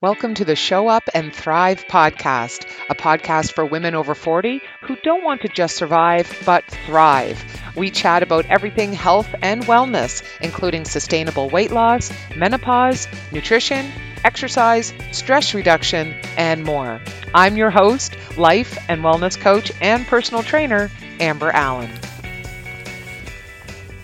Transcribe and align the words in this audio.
Welcome 0.00 0.34
to 0.34 0.44
the 0.44 0.54
Show 0.54 0.86
Up 0.86 1.08
and 1.12 1.34
Thrive 1.34 1.84
podcast, 1.88 2.68
a 2.88 2.94
podcast 2.94 3.50
for 3.50 3.66
women 3.66 3.96
over 3.96 4.14
40 4.14 4.60
who 4.82 4.94
don't 5.02 5.24
want 5.24 5.40
to 5.40 5.48
just 5.48 5.74
survive, 5.74 6.40
but 6.46 6.64
thrive. 6.86 7.42
We 7.74 7.90
chat 7.90 8.22
about 8.22 8.46
everything 8.46 8.92
health 8.92 9.26
and 9.42 9.64
wellness, 9.64 10.22
including 10.40 10.84
sustainable 10.84 11.50
weight 11.50 11.72
loss, 11.72 12.12
menopause, 12.36 13.08
nutrition, 13.32 13.90
exercise, 14.22 14.94
stress 15.10 15.52
reduction, 15.52 16.14
and 16.36 16.62
more. 16.62 17.00
I'm 17.34 17.56
your 17.56 17.70
host, 17.70 18.16
life 18.38 18.78
and 18.88 19.02
wellness 19.02 19.36
coach 19.36 19.72
and 19.80 20.06
personal 20.06 20.44
trainer, 20.44 20.92
Amber 21.18 21.50
Allan. 21.50 21.90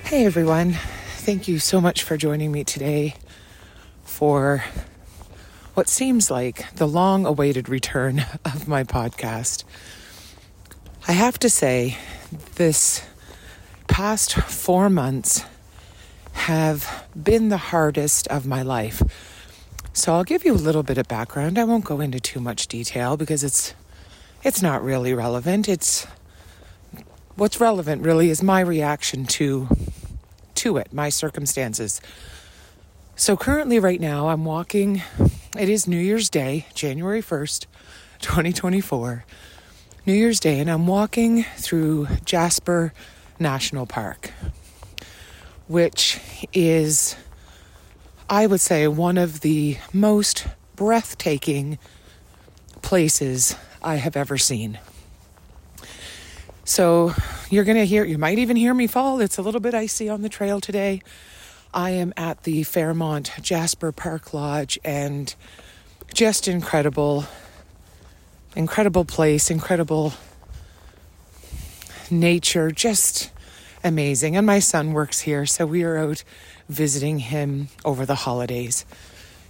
Hey 0.02 0.26
everyone, 0.26 0.72
thank 1.18 1.46
you 1.46 1.60
so 1.60 1.80
much 1.80 2.02
for 2.02 2.16
joining 2.16 2.50
me 2.50 2.64
today 2.64 3.14
for 4.02 4.64
what 5.74 5.88
seems 5.88 6.30
like 6.30 6.72
the 6.76 6.86
long 6.86 7.26
awaited 7.26 7.68
return 7.68 8.24
of 8.44 8.66
my 8.68 8.84
podcast. 8.84 9.64
I 11.06 11.12
have 11.12 11.38
to 11.40 11.50
say, 11.50 11.98
this 12.54 13.04
past 13.88 14.34
four 14.34 14.88
months 14.88 15.44
have 16.32 17.06
been 17.20 17.48
the 17.48 17.56
hardest 17.56 18.26
of 18.28 18.46
my 18.46 18.62
life. 18.62 19.02
So 19.92 20.14
I'll 20.14 20.24
give 20.24 20.44
you 20.44 20.52
a 20.52 20.56
little 20.56 20.82
bit 20.82 20.98
of 20.98 21.06
background. 21.06 21.58
I 21.58 21.64
won't 21.64 21.84
go 21.84 22.00
into 22.00 22.18
too 22.18 22.40
much 22.40 22.66
detail 22.66 23.16
because 23.16 23.44
it's 23.44 23.74
it's 24.42 24.60
not 24.60 24.82
really 24.82 25.14
relevant. 25.14 25.68
It's 25.68 26.06
what's 27.36 27.60
relevant 27.60 28.02
really 28.02 28.30
is 28.30 28.42
my 28.42 28.60
reaction 28.60 29.24
to 29.26 29.68
to 30.56 30.76
it, 30.76 30.92
my 30.92 31.08
circumstances. 31.08 32.00
So 33.16 33.36
currently 33.36 33.78
right 33.78 34.00
now 34.00 34.28
I'm 34.28 34.44
walking 34.44 35.02
it 35.58 35.68
is 35.68 35.86
New 35.86 35.98
Year's 35.98 36.28
Day, 36.28 36.66
January 36.74 37.22
1st, 37.22 37.66
2024. 38.20 39.24
New 40.04 40.12
Year's 40.12 40.40
Day, 40.40 40.58
and 40.58 40.68
I'm 40.68 40.86
walking 40.86 41.44
through 41.56 42.08
Jasper 42.24 42.92
National 43.38 43.86
Park, 43.86 44.32
which 45.68 46.18
is, 46.52 47.14
I 48.28 48.46
would 48.46 48.60
say, 48.60 48.88
one 48.88 49.16
of 49.16 49.40
the 49.40 49.78
most 49.92 50.46
breathtaking 50.74 51.78
places 52.82 53.54
I 53.82 53.96
have 53.96 54.16
ever 54.16 54.36
seen. 54.36 54.78
So, 56.64 57.14
you're 57.48 57.64
going 57.64 57.78
to 57.78 57.86
hear, 57.86 58.04
you 58.04 58.18
might 58.18 58.38
even 58.38 58.56
hear 58.56 58.74
me 58.74 58.86
fall. 58.86 59.20
It's 59.20 59.38
a 59.38 59.42
little 59.42 59.60
bit 59.60 59.74
icy 59.74 60.08
on 60.08 60.22
the 60.22 60.28
trail 60.28 60.60
today. 60.60 61.00
I 61.74 61.90
am 61.90 62.14
at 62.16 62.44
the 62.44 62.62
Fairmont 62.62 63.32
Jasper 63.42 63.90
Park 63.90 64.32
Lodge 64.32 64.78
and 64.84 65.34
just 66.14 66.46
incredible, 66.46 67.24
incredible 68.54 69.04
place, 69.04 69.50
incredible 69.50 70.12
nature, 72.12 72.70
just 72.70 73.32
amazing. 73.82 74.36
And 74.36 74.46
my 74.46 74.60
son 74.60 74.92
works 74.92 75.22
here, 75.22 75.46
so 75.46 75.66
we 75.66 75.82
are 75.82 75.98
out 75.98 76.22
visiting 76.68 77.18
him 77.18 77.70
over 77.84 78.06
the 78.06 78.14
holidays. 78.14 78.86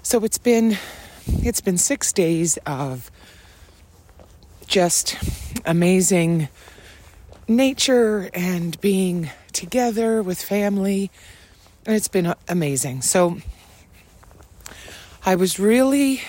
So 0.02 0.24
it's 0.24 0.38
been 0.38 0.78
it's 1.26 1.60
been 1.60 1.76
6 1.76 2.12
days 2.14 2.58
of 2.64 3.10
just 4.66 5.16
amazing 5.66 6.48
nature 7.46 8.30
and 8.32 8.80
being 8.80 9.30
together 9.52 10.22
with 10.22 10.40
family 10.40 11.10
it's 11.86 12.08
been 12.08 12.34
amazing. 12.48 13.02
So 13.02 13.38
I 15.24 15.34
was 15.34 15.58
really, 15.58 16.22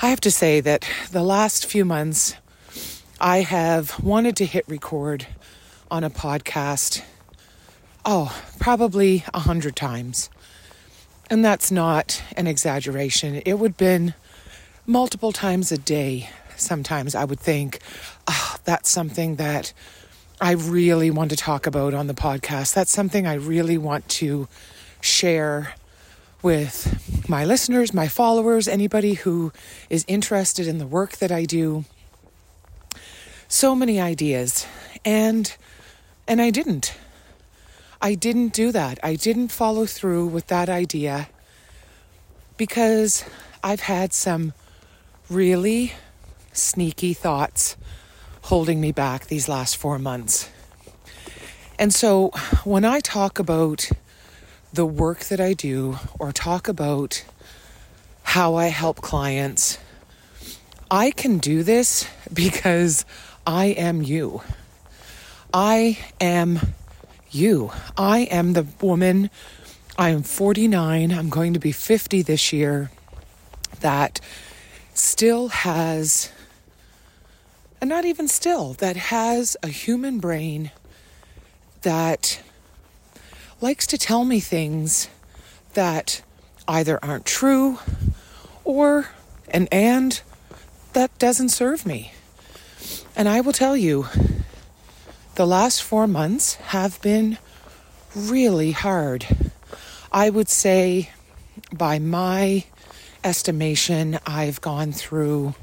I 0.00 0.08
have 0.08 0.20
to 0.20 0.30
say 0.30 0.60
that 0.60 0.86
the 1.10 1.22
last 1.22 1.66
few 1.66 1.84
months, 1.84 2.34
I 3.20 3.38
have 3.40 4.02
wanted 4.02 4.36
to 4.36 4.44
hit 4.44 4.68
record 4.68 5.26
on 5.90 6.04
a 6.04 6.10
podcast, 6.10 7.02
oh, 8.04 8.36
probably 8.58 9.24
a 9.32 9.40
hundred 9.40 9.76
times. 9.76 10.28
And 11.30 11.44
that's 11.44 11.70
not 11.70 12.22
an 12.36 12.46
exaggeration. 12.46 13.36
It 13.46 13.54
would 13.54 13.70
have 13.72 13.76
been 13.78 14.14
multiple 14.86 15.32
times 15.32 15.72
a 15.72 15.78
day. 15.78 16.28
Sometimes 16.56 17.14
I 17.14 17.24
would 17.24 17.40
think, 17.40 17.78
oh, 18.26 18.56
that's 18.64 18.90
something 18.90 19.36
that 19.36 19.72
I 20.42 20.54
really 20.54 21.08
want 21.08 21.30
to 21.30 21.36
talk 21.36 21.68
about 21.68 21.94
on 21.94 22.08
the 22.08 22.14
podcast. 22.14 22.74
That's 22.74 22.90
something 22.90 23.28
I 23.28 23.34
really 23.34 23.78
want 23.78 24.08
to 24.08 24.48
share 25.00 25.74
with 26.42 27.28
my 27.28 27.44
listeners, 27.44 27.94
my 27.94 28.08
followers, 28.08 28.66
anybody 28.66 29.14
who 29.14 29.52
is 29.88 30.04
interested 30.08 30.66
in 30.66 30.78
the 30.78 30.86
work 30.86 31.18
that 31.18 31.30
I 31.30 31.44
do. 31.44 31.84
So 33.46 33.76
many 33.76 34.00
ideas 34.00 34.66
and 35.04 35.56
and 36.26 36.42
I 36.42 36.50
didn't. 36.50 36.92
I 38.00 38.16
didn't 38.16 38.52
do 38.52 38.72
that. 38.72 38.98
I 39.00 39.14
didn't 39.14 39.52
follow 39.52 39.86
through 39.86 40.26
with 40.26 40.48
that 40.48 40.68
idea 40.68 41.28
because 42.56 43.24
I've 43.62 43.82
had 43.82 44.12
some 44.12 44.54
really 45.30 45.92
sneaky 46.52 47.14
thoughts 47.14 47.76
holding 48.42 48.80
me 48.80 48.92
back 48.92 49.26
these 49.26 49.48
last 49.48 49.76
four 49.76 49.98
months. 49.98 50.50
And 51.78 51.92
so 51.92 52.28
when 52.64 52.84
I 52.84 53.00
talk 53.00 53.38
about 53.38 53.90
the 54.72 54.86
work 54.86 55.20
that 55.24 55.40
I 55.40 55.52
do 55.52 55.98
or 56.18 56.32
talk 56.32 56.68
about 56.68 57.24
how 58.22 58.54
I 58.54 58.66
help 58.66 59.00
clients, 59.00 59.78
I 60.90 61.10
can 61.10 61.38
do 61.38 61.62
this 61.62 62.06
because 62.32 63.04
I 63.46 63.66
am 63.66 64.02
you. 64.02 64.42
I 65.54 65.98
am 66.20 66.60
you. 67.30 67.72
I 67.96 68.20
am 68.30 68.52
the 68.52 68.66
woman. 68.80 69.30
I 69.98 70.10
am 70.10 70.22
49. 70.22 71.12
I'm 71.12 71.28
going 71.28 71.52
to 71.54 71.60
be 71.60 71.72
50 71.72 72.22
this 72.22 72.52
year. 72.52 72.90
That 73.80 74.20
still 74.94 75.48
has 75.48 76.30
and 77.82 77.88
not 77.88 78.04
even 78.04 78.28
still, 78.28 78.74
that 78.74 78.94
has 78.96 79.56
a 79.60 79.66
human 79.66 80.20
brain 80.20 80.70
that 81.80 82.40
likes 83.60 83.88
to 83.88 83.98
tell 83.98 84.24
me 84.24 84.38
things 84.38 85.08
that 85.74 86.22
either 86.68 87.00
aren't 87.04 87.26
true 87.26 87.80
or 88.62 89.08
an 89.48 89.66
and 89.72 90.22
that 90.92 91.18
doesn't 91.18 91.48
serve 91.48 91.84
me. 91.84 92.12
And 93.16 93.28
I 93.28 93.40
will 93.40 93.52
tell 93.52 93.76
you, 93.76 94.06
the 95.34 95.46
last 95.46 95.82
four 95.82 96.06
months 96.06 96.54
have 96.54 97.02
been 97.02 97.36
really 98.14 98.70
hard. 98.70 99.26
I 100.12 100.30
would 100.30 100.48
say, 100.48 101.10
by 101.72 101.98
my 101.98 102.64
estimation, 103.24 104.20
I've 104.24 104.60
gone 104.60 104.92
through 104.92 105.56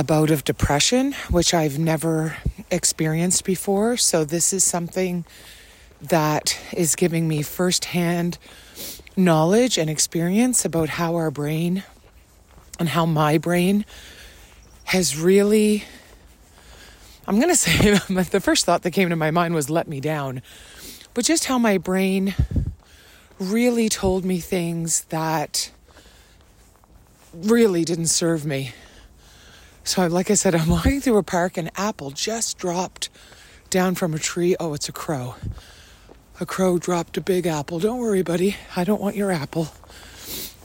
a 0.00 0.02
bout 0.02 0.30
of 0.30 0.44
depression, 0.44 1.12
which 1.28 1.52
I've 1.52 1.78
never 1.78 2.34
experienced 2.70 3.44
before. 3.44 3.98
So, 3.98 4.24
this 4.24 4.54
is 4.54 4.64
something 4.64 5.26
that 6.00 6.58
is 6.72 6.96
giving 6.96 7.28
me 7.28 7.42
firsthand 7.42 8.38
knowledge 9.14 9.76
and 9.76 9.90
experience 9.90 10.64
about 10.64 10.88
how 10.88 11.16
our 11.16 11.30
brain 11.30 11.84
and 12.78 12.88
how 12.88 13.04
my 13.04 13.36
brain 13.36 13.84
has 14.84 15.18
really. 15.18 15.84
I'm 17.28 17.36
going 17.36 17.50
to 17.54 17.54
say 17.54 17.90
the 17.90 18.40
first 18.40 18.64
thought 18.64 18.80
that 18.84 18.92
came 18.92 19.10
to 19.10 19.16
my 19.16 19.30
mind 19.30 19.52
was 19.52 19.68
let 19.68 19.86
me 19.86 20.00
down, 20.00 20.40
but 21.12 21.26
just 21.26 21.44
how 21.44 21.58
my 21.58 21.76
brain 21.76 22.34
really 23.38 23.90
told 23.90 24.24
me 24.24 24.40
things 24.40 25.04
that 25.10 25.70
really 27.34 27.84
didn't 27.84 28.06
serve 28.06 28.46
me 28.46 28.72
so, 29.84 30.06
like 30.06 30.30
I 30.30 30.34
said, 30.34 30.54
I'm 30.56 30.68
walking 30.68 31.00
through 31.00 31.18
a 31.18 31.22
park, 31.22 31.56
and 31.56 31.70
apple 31.76 32.10
just 32.10 32.58
dropped 32.58 33.08
down 33.70 33.94
from 33.94 34.14
a 34.14 34.18
tree. 34.18 34.56
Oh, 34.58 34.74
it's 34.74 34.88
a 34.88 34.92
crow. 34.92 35.36
A 36.40 36.46
crow 36.46 36.78
dropped 36.78 37.16
a 37.16 37.20
big 37.20 37.46
apple. 37.46 37.78
Don't 37.78 37.98
worry, 37.98 38.22
buddy. 38.22 38.56
I 38.74 38.84
don't 38.84 39.00
want 39.00 39.14
your 39.16 39.30
apple. 39.30 39.68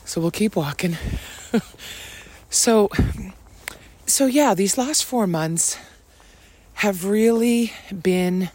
So 0.05 0.21
we'll 0.21 0.31
keep 0.31 0.55
walking. 0.55 0.97
so, 2.49 2.89
so 4.05 4.25
yeah, 4.25 4.53
these 4.53 4.77
last 4.77 5.03
four 5.03 5.27
months 5.27 5.77
have 6.75 7.05
really 7.05 7.73
been 8.01 8.49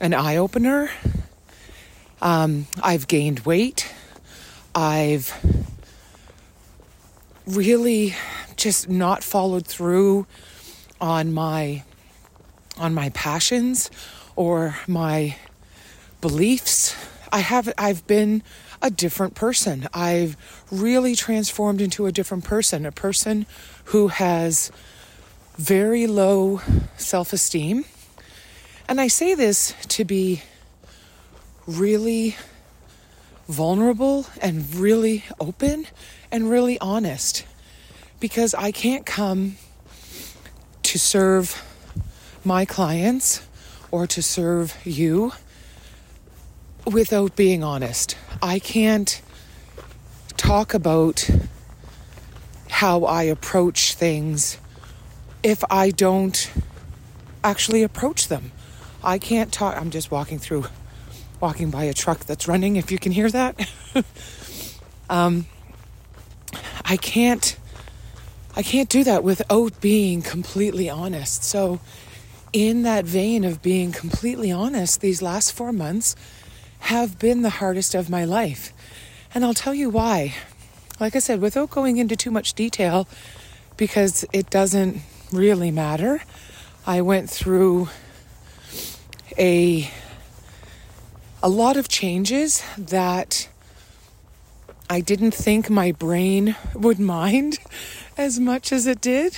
an 0.00 0.14
eye 0.14 0.36
opener. 0.36 0.90
Um, 2.20 2.66
I've 2.82 3.06
gained 3.06 3.40
weight. 3.40 3.92
I've 4.74 5.34
really 7.52 8.14
just 8.56 8.88
not 8.88 9.22
followed 9.22 9.66
through 9.66 10.26
on 11.00 11.32
my 11.32 11.82
on 12.78 12.94
my 12.94 13.10
passions 13.10 13.90
or 14.36 14.76
my 14.86 15.36
beliefs. 16.20 16.96
I 17.30 17.40
have 17.40 17.72
I've 17.76 18.06
been 18.06 18.42
a 18.80 18.90
different 18.90 19.34
person. 19.34 19.88
I've 19.94 20.36
really 20.70 21.14
transformed 21.14 21.80
into 21.80 22.06
a 22.06 22.12
different 22.12 22.44
person, 22.44 22.84
a 22.84 22.92
person 22.92 23.46
who 23.86 24.08
has 24.08 24.72
very 25.56 26.06
low 26.06 26.60
self 26.96 27.32
esteem. 27.32 27.84
And 28.88 29.00
I 29.00 29.08
say 29.08 29.34
this 29.34 29.74
to 29.88 30.04
be 30.04 30.42
really 31.66 32.36
vulnerable 33.48 34.26
and 34.40 34.74
really 34.74 35.24
open 35.40 35.86
and 36.30 36.48
really 36.48 36.78
honest 36.80 37.44
because 38.20 38.54
I 38.54 38.70
can't 38.70 39.04
come 39.04 39.56
to 40.84 40.98
serve 40.98 41.62
my 42.44 42.64
clients 42.64 43.46
or 43.90 44.06
to 44.06 44.22
serve 44.22 44.76
you 44.84 45.32
without 46.86 47.36
being 47.36 47.62
honest. 47.62 48.16
I 48.42 48.58
can't 48.58 49.20
talk 50.36 50.74
about 50.74 51.28
how 52.70 53.04
I 53.04 53.24
approach 53.24 53.94
things 53.94 54.58
if 55.42 55.62
I 55.70 55.90
don't 55.90 56.50
actually 57.44 57.82
approach 57.82 58.28
them. 58.28 58.52
I 59.04 59.18
can't 59.18 59.52
talk. 59.52 59.76
I'm 59.76 59.90
just 59.90 60.10
walking 60.10 60.38
through, 60.38 60.66
walking 61.42 61.70
by 61.70 61.84
a 61.84 61.92
truck 61.92 62.20
that's 62.20 62.46
running, 62.46 62.76
if 62.76 62.92
you 62.92 62.98
can 62.98 63.10
hear 63.10 63.28
that. 63.28 63.68
um, 65.10 65.46
I 66.84 66.96
can't. 66.96 67.58
I 68.54 68.62
can't 68.62 68.88
do 68.88 69.02
that 69.04 69.24
without 69.24 69.80
being 69.80 70.20
completely 70.22 70.88
honest. 70.88 71.42
So, 71.42 71.80
in 72.52 72.82
that 72.82 73.06
vein 73.06 73.44
of 73.44 73.62
being 73.62 73.92
completely 73.92 74.52
honest, 74.52 75.00
these 75.00 75.22
last 75.22 75.52
four 75.52 75.72
months 75.72 76.14
have 76.80 77.18
been 77.18 77.42
the 77.42 77.50
hardest 77.50 77.94
of 77.94 78.10
my 78.10 78.24
life. 78.24 78.72
And 79.34 79.44
I'll 79.44 79.54
tell 79.54 79.74
you 79.74 79.88
why. 79.88 80.34
Like 81.00 81.16
I 81.16 81.18
said, 81.18 81.40
without 81.40 81.70
going 81.70 81.96
into 81.96 82.14
too 82.14 82.30
much 82.30 82.52
detail, 82.52 83.08
because 83.78 84.26
it 84.34 84.50
doesn't 84.50 84.98
really 85.32 85.70
matter, 85.70 86.22
I 86.86 87.00
went 87.00 87.30
through 87.30 87.88
a 89.38 89.90
a 91.42 91.48
lot 91.48 91.76
of 91.76 91.88
changes 91.88 92.62
that 92.78 93.48
I 94.88 95.00
didn't 95.00 95.32
think 95.34 95.68
my 95.68 95.90
brain 95.90 96.54
would 96.74 97.00
mind 97.00 97.58
as 98.16 98.38
much 98.38 98.72
as 98.72 98.86
it 98.86 99.00
did. 99.00 99.36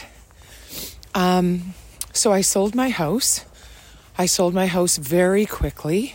Um, 1.14 1.74
so 2.12 2.32
I 2.32 2.42
sold 2.42 2.74
my 2.74 2.90
house. 2.90 3.44
I 4.18 4.26
sold 4.26 4.54
my 4.54 4.66
house 4.66 4.98
very 4.98 5.46
quickly 5.46 6.14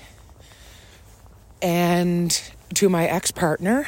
and 1.61 2.39
to 2.75 2.87
my 2.87 3.07
ex 3.07 3.31
partner. 3.31 3.87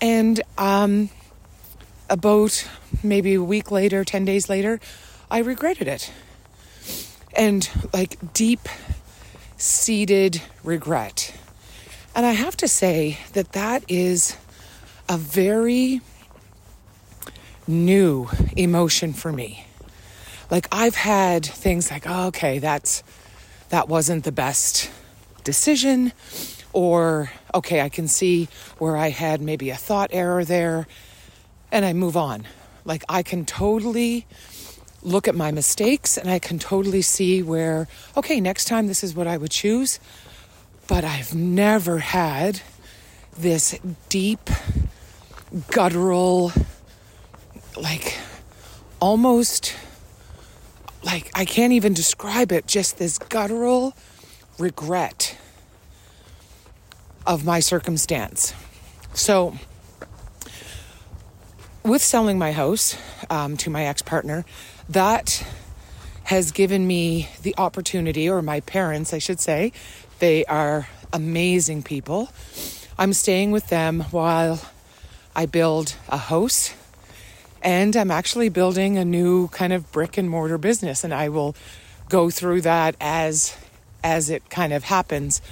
And 0.00 0.40
um, 0.56 1.10
about 2.08 2.66
maybe 3.02 3.34
a 3.34 3.42
week 3.42 3.70
later, 3.70 4.04
10 4.04 4.24
days 4.24 4.48
later, 4.48 4.80
I 5.30 5.38
regretted 5.38 5.88
it. 5.88 6.12
And 7.36 7.68
like 7.92 8.32
deep 8.32 8.68
seated 9.58 10.40
regret. 10.64 11.34
And 12.14 12.24
I 12.24 12.32
have 12.32 12.56
to 12.58 12.68
say 12.68 13.18
that 13.34 13.52
that 13.52 13.84
is 13.88 14.36
a 15.08 15.18
very 15.18 16.00
new 17.66 18.28
emotion 18.56 19.12
for 19.12 19.30
me. 19.32 19.66
Like 20.50 20.66
I've 20.72 20.94
had 20.94 21.44
things 21.44 21.90
like, 21.90 22.04
oh, 22.06 22.28
okay, 22.28 22.58
that's 22.58 23.02
that 23.68 23.88
wasn't 23.88 24.24
the 24.24 24.32
best 24.32 24.90
decision 25.44 26.12
or 26.72 27.30
okay, 27.54 27.80
I 27.80 27.88
can 27.88 28.08
see 28.08 28.48
where 28.78 28.96
I 28.96 29.10
had 29.10 29.40
maybe 29.40 29.70
a 29.70 29.76
thought 29.76 30.10
error 30.12 30.44
there 30.44 30.86
and 31.70 31.84
I 31.84 31.92
move 31.92 32.16
on. 32.16 32.46
Like 32.84 33.04
I 33.08 33.22
can 33.22 33.44
totally 33.44 34.26
look 35.02 35.28
at 35.28 35.34
my 35.34 35.50
mistakes 35.50 36.16
and 36.16 36.30
I 36.30 36.38
can 36.38 36.58
totally 36.58 37.02
see 37.02 37.42
where, 37.42 37.88
okay, 38.16 38.40
next 38.40 38.66
time 38.66 38.86
this 38.86 39.04
is 39.04 39.14
what 39.14 39.26
I 39.26 39.36
would 39.36 39.50
choose. 39.50 40.00
But 40.86 41.04
I've 41.04 41.34
never 41.34 41.98
had 41.98 42.62
this 43.36 43.78
deep, 44.08 44.50
guttural, 45.70 46.52
like 47.76 48.18
almost 49.00 49.76
like 51.04 51.30
I 51.34 51.44
can't 51.44 51.72
even 51.72 51.94
describe 51.94 52.52
it, 52.52 52.66
just 52.66 52.98
this 52.98 53.18
guttural 53.18 53.94
regret 54.58 55.36
of 57.26 57.44
my 57.44 57.60
circumstance. 57.60 58.54
So, 59.14 59.56
with 61.84 62.02
selling 62.02 62.38
my 62.38 62.52
house 62.52 62.96
um, 63.30 63.56
to 63.58 63.70
my 63.70 63.84
ex 63.84 64.02
partner, 64.02 64.44
that 64.88 65.46
has 66.24 66.52
given 66.52 66.86
me 66.86 67.28
the 67.42 67.54
opportunity, 67.56 68.28
or 68.28 68.42
my 68.42 68.60
parents, 68.60 69.14
I 69.14 69.18
should 69.18 69.40
say, 69.40 69.72
they 70.18 70.44
are 70.44 70.88
amazing 71.12 71.82
people. 71.82 72.30
I'm 72.98 73.12
staying 73.12 73.50
with 73.50 73.68
them 73.68 74.00
while 74.10 74.60
I 75.34 75.46
build 75.46 75.94
a 76.08 76.16
house 76.16 76.74
and 77.62 77.96
I'm 77.96 78.10
actually 78.10 78.48
building 78.48 78.98
a 78.98 79.04
new 79.04 79.48
kind 79.48 79.72
of 79.72 79.90
brick 79.92 80.18
and 80.18 80.28
mortar 80.28 80.58
business 80.58 81.04
and 81.04 81.12
I 81.14 81.28
will 81.28 81.54
go 82.08 82.30
through 82.30 82.62
that 82.62 82.96
as 83.00 83.56
as 84.02 84.30
it 84.30 84.48
kind 84.48 84.72
of 84.72 84.84
happens. 84.84 85.42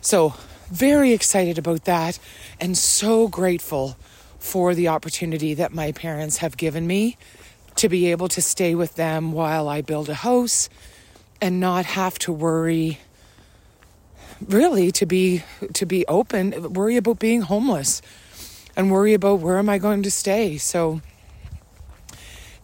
So, 0.00 0.34
very 0.70 1.12
excited 1.12 1.58
about 1.58 1.84
that 1.84 2.18
and 2.60 2.76
so 2.76 3.28
grateful 3.28 3.96
for 4.38 4.74
the 4.74 4.88
opportunity 4.88 5.54
that 5.54 5.72
my 5.72 5.92
parents 5.92 6.38
have 6.38 6.56
given 6.56 6.86
me 6.86 7.16
to 7.80 7.88
be 7.88 8.10
able 8.10 8.28
to 8.28 8.42
stay 8.42 8.74
with 8.74 8.94
them 8.96 9.32
while 9.32 9.66
I 9.66 9.80
build 9.80 10.10
a 10.10 10.14
house 10.14 10.68
and 11.40 11.60
not 11.60 11.86
have 11.86 12.18
to 12.20 12.32
worry 12.32 12.98
really 14.46 14.90
to 14.92 15.06
be 15.06 15.42
to 15.72 15.86
be 15.86 16.06
open 16.06 16.74
worry 16.74 16.98
about 16.98 17.18
being 17.18 17.40
homeless 17.40 18.02
and 18.76 18.90
worry 18.90 19.14
about 19.14 19.40
where 19.40 19.58
am 19.58 19.70
I 19.70 19.78
going 19.78 20.02
to 20.02 20.10
stay. 20.10 20.58
So 20.58 21.00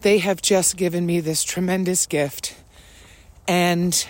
they 0.01 0.19
have 0.19 0.39
just 0.39 0.77
given 0.77 1.07
me 1.07 1.19
this 1.19 1.43
tremendous 1.43 2.05
gift. 2.05 2.55
And 3.47 4.05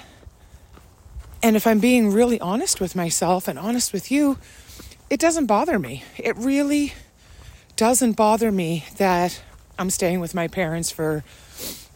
and 1.41 1.55
if 1.55 1.65
I'm 1.65 1.79
being 1.79 2.11
really 2.11 2.39
honest 2.41 2.81
with 2.81 2.97
myself 2.97 3.47
and 3.47 3.57
honest 3.57 3.93
with 3.93 4.11
you 4.11 4.37
it 5.09 5.21
doesn't 5.21 5.45
bother 5.45 5.79
me. 5.79 6.03
It 6.17 6.35
really 6.35 6.93
doesn't 7.77 8.17
bother 8.17 8.51
me 8.51 8.83
that 8.97 9.41
I'm 9.79 9.89
staying 9.89 10.19
with 10.19 10.33
my 10.33 10.47
parents 10.47 10.89
for 10.89 11.23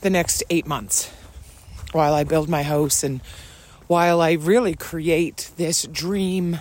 the 0.01 0.09
next 0.09 0.43
8 0.49 0.67
months 0.67 1.11
while 1.91 2.13
I 2.13 2.23
build 2.23 2.47
my 2.47 2.63
house 2.63 3.03
and 3.03 3.21
while 3.87 4.21
I 4.21 4.33
really 4.33 4.75
create 4.75 5.51
this 5.57 5.83
dream 5.83 6.59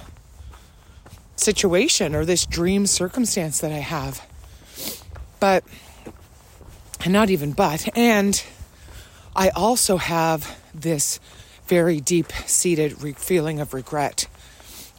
situation 1.37 2.15
or 2.15 2.25
this 2.25 2.47
dream 2.47 2.87
circumstance 2.87 3.61
that 3.61 3.71
I 3.71 3.79
have. 3.79 4.27
But, 5.39 5.65
and 7.05 7.13
not 7.13 7.31
even 7.31 7.53
but, 7.53 7.97
and 7.97 8.43
I 9.37 9.51
also 9.51 9.97
have 9.97 10.59
this 10.75 11.21
very 11.67 12.01
deep 12.01 12.33
seated 12.47 13.03
re- 13.03 13.13
feeling 13.13 13.61
of 13.61 13.73
regret 13.75 14.27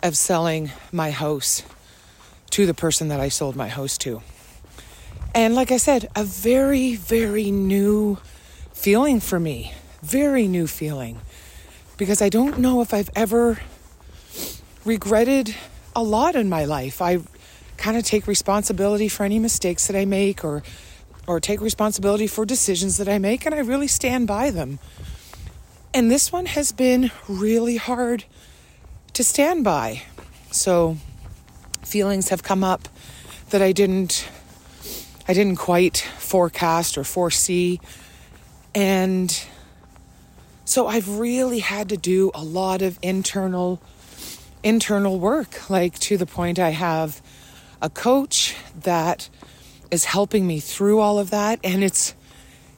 of 0.02 0.16
selling 0.16 0.72
my 0.92 1.12
house 1.12 1.64
to 2.52 2.66
the 2.66 2.74
person 2.74 3.10
that 3.10 3.20
I 3.20 3.30
sold 3.30 3.56
my 3.56 3.68
house 3.68 3.98
to. 4.00 4.22
And 5.34 5.56
like 5.56 5.72
I 5.72 5.78
said, 5.78 6.10
a 6.16 6.24
very, 6.24 6.96
very 6.96 7.52
new 7.52 8.18
feeling 8.74 9.20
for 9.20 9.40
me. 9.40 9.74
Very 10.02 10.48
new 10.48 10.68
feeling 10.68 11.20
because 11.98 12.22
I 12.22 12.30
don't 12.30 12.58
know 12.58 12.82
if 12.82 12.94
I've 12.94 13.12
ever 13.16 13.60
regretted 14.84 15.56
a 15.96 16.02
lot 16.02 16.36
in 16.36 16.50
my 16.50 16.66
life. 16.66 17.02
I 17.02 17.20
kind 17.78 17.96
of 17.96 18.04
take 18.04 18.28
responsibility 18.28 19.08
for 19.08 19.24
any 19.24 19.38
mistakes 19.38 19.88
that 19.88 19.96
I 19.96 20.06
make 20.06 20.44
or 20.44 20.64
or 21.28 21.40
take 21.40 21.62
responsibility 21.62 22.26
for 22.26 22.46
decisions 22.46 22.98
that 22.98 23.08
I 23.08 23.20
make 23.20 23.46
and 23.46 23.54
I 23.54 23.60
really 23.60 23.88
stand 23.88 24.28
by 24.28 24.50
them. 24.50 24.80
And 25.94 26.10
this 26.10 26.32
one 26.32 26.48
has 26.48 26.72
been 26.72 27.12
really 27.28 27.78
hard 27.78 28.26
to 29.14 29.24
stand 29.24 29.64
by. 29.64 30.02
So 30.52 30.98
feelings 31.86 32.30
have 32.30 32.42
come 32.42 32.64
up 32.64 32.90
that 33.52 33.62
I 33.62 33.72
didn't 33.72 34.28
I 35.28 35.34
didn't 35.34 35.58
quite 35.58 35.98
forecast 35.98 36.98
or 36.98 37.04
foresee 37.04 37.80
and 38.74 39.46
so 40.66 40.88
I've 40.88 41.20
really 41.20 41.60
had 41.60 41.90
to 41.90 41.98
do 41.98 42.32
a 42.34 42.44
lot 42.44 42.82
of 42.82 42.98
internal 43.02 43.82
internal 44.64 45.20
work, 45.20 45.70
like 45.70 45.98
to 46.00 46.18
the 46.18 46.26
point 46.26 46.60
I 46.60 46.70
have 46.70 47.22
a 47.82 47.90
coach 47.90 48.56
that 48.84 49.30
is 49.90 50.06
helping 50.06 50.46
me 50.48 50.60
through 50.60 51.00
all 51.00 51.20
of 51.20 51.32
that 51.32 51.60
and 51.64 51.84
it's 51.84 52.14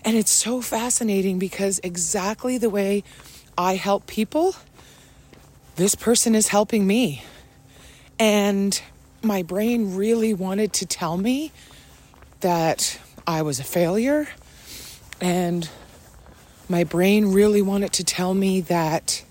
and 0.06 0.18
it's 0.18 0.32
so 0.32 0.62
fascinating 0.62 1.40
because 1.40 1.80
exactly 1.84 2.58
the 2.58 2.70
way 2.70 3.04
I 3.58 3.76
help 3.76 4.08
people, 4.08 4.56
this 5.76 5.96
person 5.96 6.36
is 6.36 6.50
helping 6.50 6.86
me. 6.88 7.24
And 8.20 8.82
my 9.22 9.44
brain 9.44 9.96
really 9.96 10.34
wanted 10.34 10.74
to 10.74 10.86
tell 10.86 11.16
me 11.16 11.52
that 12.44 13.00
I 13.28 13.42
was 13.42 13.60
a 13.60 13.64
failure. 13.64 14.28
And 15.20 15.70
my 16.70 16.84
brain 16.84 17.32
really 17.32 17.62
wanted 17.62 17.92
to 17.94 18.04
tell 18.04 18.34
me 18.34 18.62
that, 18.62 19.24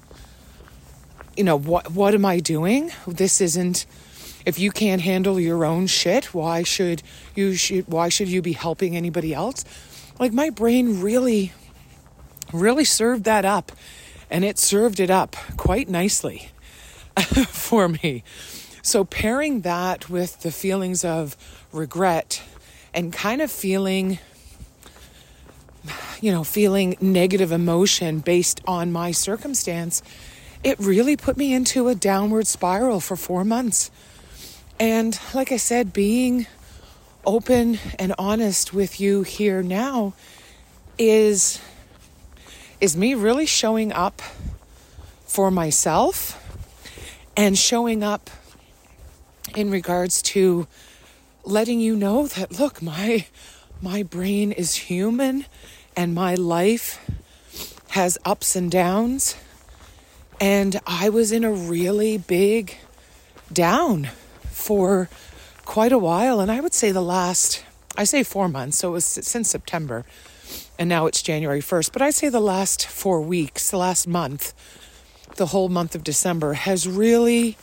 you 1.37 1.45
know, 1.45 1.57
what, 1.57 1.93
what 1.93 2.15
am 2.15 2.25
I 2.25 2.41
doing? 2.41 2.91
This 3.07 3.41
isn't, 3.41 3.87
if 4.45 4.59
you 4.59 4.71
can't 4.71 5.01
handle 5.01 5.39
your 5.39 5.65
own 5.65 5.87
shit, 5.87 6.35
why 6.35 6.63
should 6.63 7.03
you 7.35 7.55
should, 7.55 7.89
why 7.89 8.09
should 8.09 8.29
you 8.29 8.43
be 8.43 8.53
helping 8.53 8.97
anybody 8.97 9.33
else? 9.33 9.65
Like 10.19 10.33
my 10.33 10.51
brain 10.51 11.01
really, 11.01 11.53
really 12.53 12.85
served 12.85 13.25
that 13.25 13.45
up 13.45 13.73
and 14.31 14.45
it 14.45 14.59
served 14.59 14.99
it 14.99 15.11
up 15.11 15.37
quite 15.57 15.89
nicely 15.89 16.51
for 17.49 17.89
me. 17.89 18.25
So, 18.85 19.05
pairing 19.05 19.61
that 19.61 20.11
with 20.11 20.41
the 20.41 20.51
feelings 20.51 21.05
of 21.05 21.37
regret 21.73 22.43
and 22.95 23.13
kind 23.13 23.41
of 23.43 23.51
feeling, 23.51 24.19
you 26.21 26.33
know, 26.33 26.45
feeling 26.45 26.97
negative 27.01 27.53
emotion 27.53 28.21
based 28.21 28.61
on 28.67 28.93
my 28.93 29.13
circumstance, 29.13 30.03
it 30.63 30.79
really 30.79 31.17
put 31.17 31.37
me 31.37 31.53
into 31.53 31.89
a 31.89 31.95
downward 31.95 32.47
spiral 32.47 33.01
for 33.01 33.17
four 33.17 33.45
months. 33.45 33.91
And 34.79 35.19
like 35.35 35.53
I 35.53 35.57
said, 35.57 35.93
being 35.93 36.47
open 37.25 37.79
and 37.99 38.15
honest 38.19 38.75
with 38.75 39.01
you 39.01 39.23
here 39.23 39.63
now 39.63 40.13
is 40.99 41.61
is 42.81 42.97
me 42.97 43.15
really 43.15 43.47
showing 43.47 43.93
up 43.93 44.21
for 45.25 45.51
myself 45.53 46.39
and 47.37 47.57
showing 47.57 48.03
up 48.03 48.29
in 49.55 49.71
regards 49.71 50.21
to 50.21 50.67
letting 51.45 51.81
you 51.81 51.97
know 51.97 52.27
that 52.27 52.59
look 52.59 52.83
my 52.83 53.27
my 53.81 54.03
brain 54.03 54.53
is 54.53 54.75
human 54.75 55.45
and 55.97 56.15
my 56.15 56.35
life 56.35 57.01
has 57.91 58.17
ups 58.25 58.57
and 58.57 58.71
downs. 58.71 59.37
And 60.41 60.81
I 60.87 61.09
was 61.09 61.33
in 61.33 61.45
a 61.45 61.53
really 61.53 62.17
big 62.17 62.77
down 63.53 64.09
for 64.51 65.09
quite 65.65 65.93
a 65.93 65.99
while. 65.99 66.41
And 66.41 66.51
I 66.51 66.61
would 66.61 66.75
say 66.75 66.93
the 66.93 67.03
last 67.03 67.65
I 67.97 68.05
say 68.05 68.23
4 68.23 68.49
months. 68.49 68.79
So 68.79 68.89
it 68.89 68.93
was 68.93 69.05
since 69.05 69.51
September. 69.51 70.05
And 70.79 70.89
now 70.89 71.07
it's 71.07 71.23
January 71.23 71.61
1st 71.61 71.93
but 71.93 72.03
I 72.03 72.11
say 72.11 72.29
the 72.29 72.41
last 72.41 72.87
4 72.87 73.21
weeks 73.21 73.71
the 73.71 73.77
last 73.77 74.07
month 74.09 74.55
the 75.37 75.47
whole 75.47 75.69
month 75.69 75.95
of 75.95 76.03
December 76.05 76.55
has 76.55 76.87
really 76.87 77.57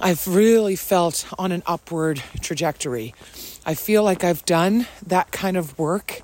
I've 0.00 0.28
really 0.28 0.76
felt 0.76 1.26
on 1.38 1.50
an 1.50 1.64
upward 1.66 2.22
trajectory. 2.40 3.14
I 3.66 3.74
feel 3.74 4.04
like 4.04 4.22
I've 4.22 4.44
done 4.44 4.86
that 5.04 5.32
kind 5.32 5.56
of 5.56 5.76
work 5.76 6.22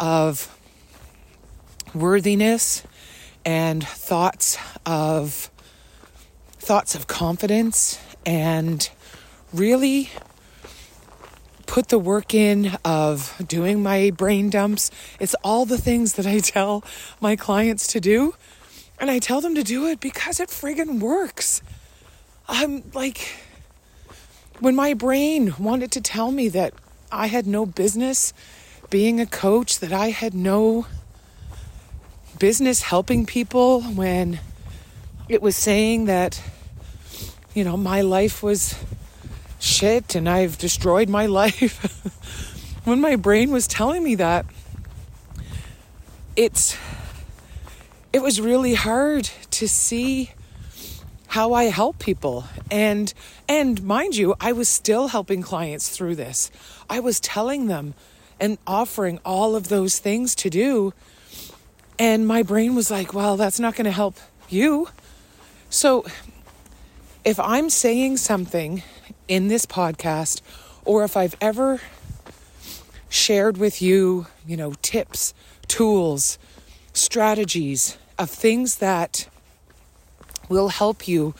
of 0.00 0.50
worthiness 1.94 2.82
and 3.44 3.86
thoughts 3.86 4.58
of 4.84 5.48
thoughts 6.58 6.96
of 6.96 7.06
confidence 7.06 8.00
and 8.26 8.90
really 9.52 10.10
put 11.66 11.88
the 11.88 11.98
work 12.00 12.34
in 12.34 12.76
of 12.84 13.34
doing 13.46 13.80
my 13.80 14.10
brain 14.10 14.50
dumps. 14.50 14.90
It's 15.20 15.34
all 15.44 15.66
the 15.66 15.78
things 15.78 16.14
that 16.14 16.26
I 16.26 16.40
tell 16.40 16.82
my 17.20 17.36
clients 17.36 17.86
to 17.88 18.00
do. 18.00 18.34
And 18.98 19.10
I 19.10 19.20
tell 19.20 19.40
them 19.40 19.54
to 19.54 19.62
do 19.62 19.86
it 19.86 20.00
because 20.00 20.40
it 20.40 20.48
friggin' 20.48 21.00
works. 21.00 21.62
I'm 22.48 22.82
like, 22.92 23.36
when 24.60 24.74
my 24.74 24.94
brain 24.94 25.54
wanted 25.58 25.90
to 25.92 26.00
tell 26.00 26.30
me 26.30 26.48
that 26.50 26.74
I 27.10 27.26
had 27.26 27.46
no 27.46 27.64
business 27.64 28.34
being 28.90 29.20
a 29.20 29.26
coach, 29.26 29.78
that 29.78 29.92
I 29.92 30.10
had 30.10 30.34
no 30.34 30.86
business 32.38 32.82
helping 32.82 33.24
people, 33.24 33.80
when 33.82 34.40
it 35.28 35.40
was 35.40 35.56
saying 35.56 36.04
that, 36.04 36.42
you 37.54 37.64
know, 37.64 37.76
my 37.76 38.02
life 38.02 38.42
was 38.42 38.74
shit 39.58 40.14
and 40.14 40.28
I've 40.28 40.58
destroyed 40.58 41.08
my 41.08 41.26
life. 41.42 41.80
when 42.84 43.00
my 43.00 43.16
brain 43.16 43.50
was 43.50 43.66
telling 43.66 44.04
me 44.04 44.16
that, 44.16 44.44
it's, 46.36 46.76
it 48.12 48.22
was 48.22 48.40
really 48.40 48.74
hard 48.74 49.30
to 49.52 49.66
see 49.66 50.32
how 51.34 51.52
I 51.52 51.64
help 51.64 51.98
people. 51.98 52.44
And 52.70 53.12
and 53.48 53.82
mind 53.82 54.14
you, 54.14 54.36
I 54.40 54.52
was 54.52 54.68
still 54.68 55.08
helping 55.08 55.42
clients 55.42 55.88
through 55.88 56.14
this. 56.14 56.48
I 56.88 57.00
was 57.00 57.18
telling 57.18 57.66
them 57.66 57.94
and 58.38 58.56
offering 58.68 59.18
all 59.24 59.56
of 59.56 59.66
those 59.66 59.98
things 59.98 60.36
to 60.36 60.48
do. 60.48 60.94
And 61.98 62.24
my 62.24 62.44
brain 62.44 62.76
was 62.76 62.88
like, 62.88 63.12
well, 63.12 63.36
that's 63.36 63.58
not 63.58 63.74
going 63.74 63.84
to 63.84 63.90
help 63.90 64.14
you. 64.48 64.90
So 65.70 66.04
if 67.24 67.40
I'm 67.40 67.68
saying 67.68 68.18
something 68.18 68.84
in 69.26 69.48
this 69.48 69.66
podcast 69.66 70.40
or 70.84 71.02
if 71.02 71.16
I've 71.16 71.34
ever 71.40 71.80
shared 73.08 73.58
with 73.58 73.82
you, 73.82 74.28
you 74.46 74.56
know, 74.56 74.74
tips, 74.82 75.34
tools, 75.66 76.38
strategies 76.92 77.98
of 78.20 78.30
things 78.30 78.76
that 78.76 79.26
will 80.48 80.68
help 80.68 81.06
you 81.06 81.34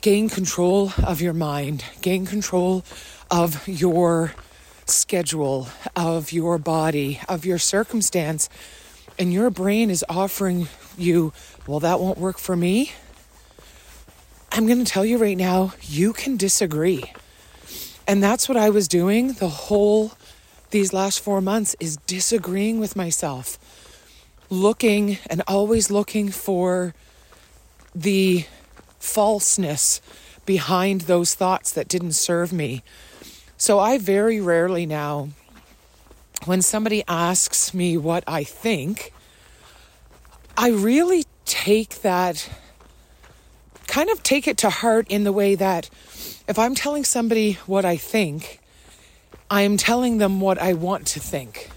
gain 0.00 0.28
control 0.28 0.92
of 1.02 1.20
your 1.20 1.32
mind, 1.32 1.84
gain 2.00 2.26
control 2.26 2.84
of 3.30 3.66
your 3.68 4.34
schedule, 4.86 5.68
of 5.94 6.32
your 6.32 6.58
body, 6.58 7.20
of 7.28 7.44
your 7.44 7.58
circumstance. 7.58 8.48
And 9.18 9.32
your 9.32 9.50
brain 9.50 9.90
is 9.90 10.04
offering 10.08 10.68
you, 10.98 11.32
well, 11.66 11.80
that 11.80 12.00
won't 12.00 12.18
work 12.18 12.38
for 12.38 12.56
me. 12.56 12.92
I'm 14.50 14.66
going 14.66 14.84
to 14.84 14.90
tell 14.90 15.04
you 15.04 15.18
right 15.18 15.36
now, 15.36 15.72
you 15.82 16.12
can 16.12 16.36
disagree. 16.36 17.04
And 18.06 18.22
that's 18.22 18.48
what 18.48 18.56
I 18.58 18.70
was 18.70 18.88
doing 18.88 19.34
the 19.34 19.48
whole 19.48 20.12
these 20.70 20.92
last 20.92 21.20
4 21.20 21.40
months 21.40 21.76
is 21.78 21.96
disagreeing 22.06 22.80
with 22.80 22.96
myself. 22.96 23.58
Looking 24.50 25.18
and 25.30 25.42
always 25.46 25.90
looking 25.90 26.30
for 26.30 26.94
the 27.94 28.44
falseness 28.98 30.00
behind 30.46 31.02
those 31.02 31.34
thoughts 31.34 31.72
that 31.72 31.88
didn't 31.88 32.12
serve 32.12 32.52
me. 32.52 32.82
So 33.56 33.78
I 33.78 33.98
very 33.98 34.40
rarely 34.40 34.86
now, 34.86 35.28
when 36.44 36.62
somebody 36.62 37.04
asks 37.06 37.72
me 37.72 37.96
what 37.96 38.24
I 38.26 38.42
think, 38.44 39.12
I 40.56 40.70
really 40.70 41.24
take 41.44 42.02
that, 42.02 42.50
kind 43.86 44.10
of 44.10 44.22
take 44.22 44.48
it 44.48 44.58
to 44.58 44.70
heart 44.70 45.06
in 45.08 45.24
the 45.24 45.32
way 45.32 45.54
that 45.54 45.88
if 46.48 46.58
I'm 46.58 46.74
telling 46.74 47.04
somebody 47.04 47.52
what 47.66 47.84
I 47.84 47.96
think, 47.96 48.58
I 49.50 49.62
am 49.62 49.76
telling 49.76 50.18
them 50.18 50.40
what 50.40 50.58
I 50.58 50.72
want 50.72 51.06
to 51.08 51.20
think. 51.20 51.70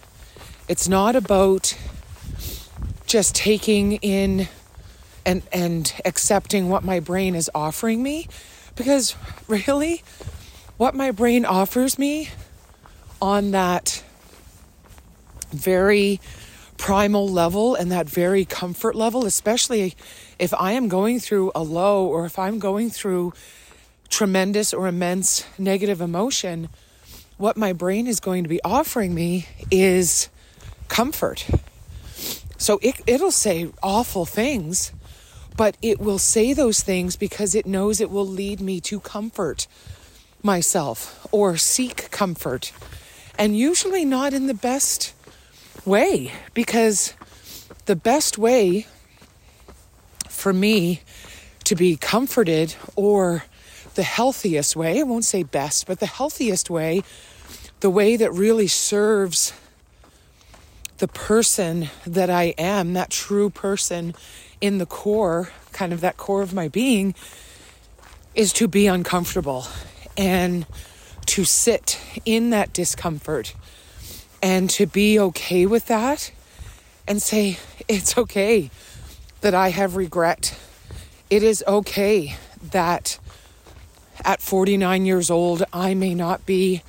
It's 0.67 0.87
not 0.87 1.15
about 1.15 1.77
just 3.05 3.35
taking 3.35 3.93
in 3.97 4.47
and 5.25 5.41
and 5.51 5.93
accepting 6.05 6.69
what 6.69 6.83
my 6.83 6.99
brain 6.99 7.35
is 7.35 7.49
offering 7.53 8.01
me 8.03 8.27
because 8.75 9.15
really 9.47 10.03
what 10.77 10.93
my 10.95 11.11
brain 11.11 11.45
offers 11.45 11.97
me 11.97 12.29
on 13.21 13.51
that 13.51 14.03
very 15.51 16.19
primal 16.77 17.27
level 17.27 17.75
and 17.75 17.91
that 17.91 18.07
very 18.09 18.45
comfort 18.45 18.95
level 18.95 19.25
especially 19.25 19.95
if 20.37 20.53
I 20.53 20.73
am 20.73 20.89
going 20.89 21.19
through 21.19 21.51
a 21.55 21.63
low 21.63 22.05
or 22.05 22.25
if 22.25 22.37
I'm 22.37 22.59
going 22.59 22.89
through 22.89 23.33
tremendous 24.09 24.73
or 24.73 24.87
immense 24.87 25.45
negative 25.57 26.01
emotion 26.01 26.69
what 27.37 27.57
my 27.57 27.73
brain 27.73 28.07
is 28.07 28.19
going 28.19 28.43
to 28.43 28.49
be 28.49 28.61
offering 28.63 29.13
me 29.13 29.47
is 29.69 30.29
comfort. 30.87 31.45
So 32.57 32.79
it, 32.81 33.01
it'll 33.05 33.31
say 33.31 33.69
awful 33.83 34.25
things 34.25 34.93
but 35.55 35.77
it 35.81 35.99
will 35.99 36.19
say 36.19 36.53
those 36.53 36.81
things 36.81 37.15
because 37.15 37.55
it 37.55 37.65
knows 37.65 38.01
it 38.01 38.09
will 38.09 38.27
lead 38.27 38.59
me 38.59 38.79
to 38.81 38.99
comfort 38.99 39.67
myself 40.43 41.27
or 41.31 41.57
seek 41.57 42.11
comfort. 42.11 42.71
And 43.37 43.57
usually 43.57 44.05
not 44.05 44.33
in 44.33 44.47
the 44.47 44.53
best 44.53 45.13
way 45.85 46.31
because 46.53 47.13
the 47.85 47.95
best 47.95 48.37
way 48.37 48.87
for 50.29 50.53
me 50.53 51.01
to 51.63 51.75
be 51.75 51.95
comforted 51.95 52.75
or 52.95 53.43
the 53.95 54.03
healthiest 54.03 54.75
way, 54.75 54.99
I 54.99 55.03
won't 55.03 55.25
say 55.25 55.43
best, 55.43 55.87
but 55.87 55.99
the 55.99 56.05
healthiest 56.05 56.69
way, 56.69 57.01
the 57.79 57.89
way 57.89 58.17
that 58.17 58.31
really 58.31 58.67
serves 58.67 59.53
the 60.97 61.07
person 61.07 61.89
that 62.05 62.29
I 62.29 62.53
am, 62.57 62.93
that 62.93 63.09
true 63.09 63.49
person 63.49 64.13
in 64.65 64.79
the 64.79 64.85
core, 64.85 65.49
kind 65.71 65.93
of 65.93 66.01
that 66.01 66.17
core 66.17 66.41
of 66.41 66.53
my 66.53 66.67
being, 66.67 67.13
is 68.33 68.51
to 68.53 68.67
be 68.67 68.87
uncomfortable 68.87 69.65
and 70.17 70.65
to 71.27 71.45
sit 71.45 71.99
in 72.25 72.49
that 72.49 72.73
discomfort 72.73 73.53
and 74.41 74.69
to 74.69 74.85
be 74.87 75.19
okay 75.19 75.65
with 75.65 75.85
that 75.87 76.31
and 77.07 77.21
say, 77.21 77.57
it's 77.87 78.17
okay 78.17 78.71
that 79.41 79.53
I 79.53 79.69
have 79.69 79.95
regret. 79.95 80.57
It 81.29 81.43
is 81.43 81.63
okay 81.67 82.35
that 82.71 83.19
at 84.23 84.41
49 84.41 85.05
years 85.05 85.29
old, 85.29 85.63
I 85.71 85.93
may 85.93 86.15
not 86.15 86.45
be 86.45 86.81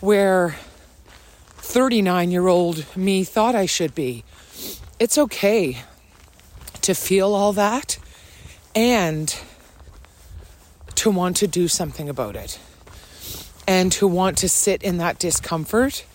where 0.00 0.56
39 1.56 2.30
year 2.30 2.46
old 2.46 2.96
me 2.96 3.24
thought 3.24 3.54
I 3.54 3.66
should 3.66 3.94
be. 3.94 4.24
It's 4.98 5.18
okay 5.18 5.82
to 6.88 6.94
feel 6.94 7.34
all 7.34 7.52
that 7.52 7.98
and 8.74 9.38
to 10.94 11.10
want 11.10 11.36
to 11.36 11.46
do 11.46 11.68
something 11.68 12.08
about 12.08 12.34
it 12.34 12.58
and 13.66 13.92
to 13.92 14.06
want 14.06 14.38
to 14.38 14.48
sit 14.48 14.82
in 14.82 14.96
that 14.96 15.18
discomfort 15.18 16.06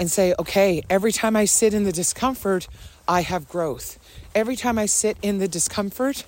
and 0.00 0.10
say, 0.10 0.34
okay, 0.40 0.82
every 0.90 1.12
time 1.12 1.36
I 1.36 1.44
sit 1.44 1.72
in 1.72 1.84
the 1.84 1.92
discomfort, 1.92 2.66
I 3.06 3.20
have 3.20 3.48
growth. 3.48 3.96
Every 4.34 4.56
time 4.56 4.76
I 4.76 4.86
sit 4.86 5.16
in 5.22 5.38
the 5.38 5.46
discomfort 5.46 6.24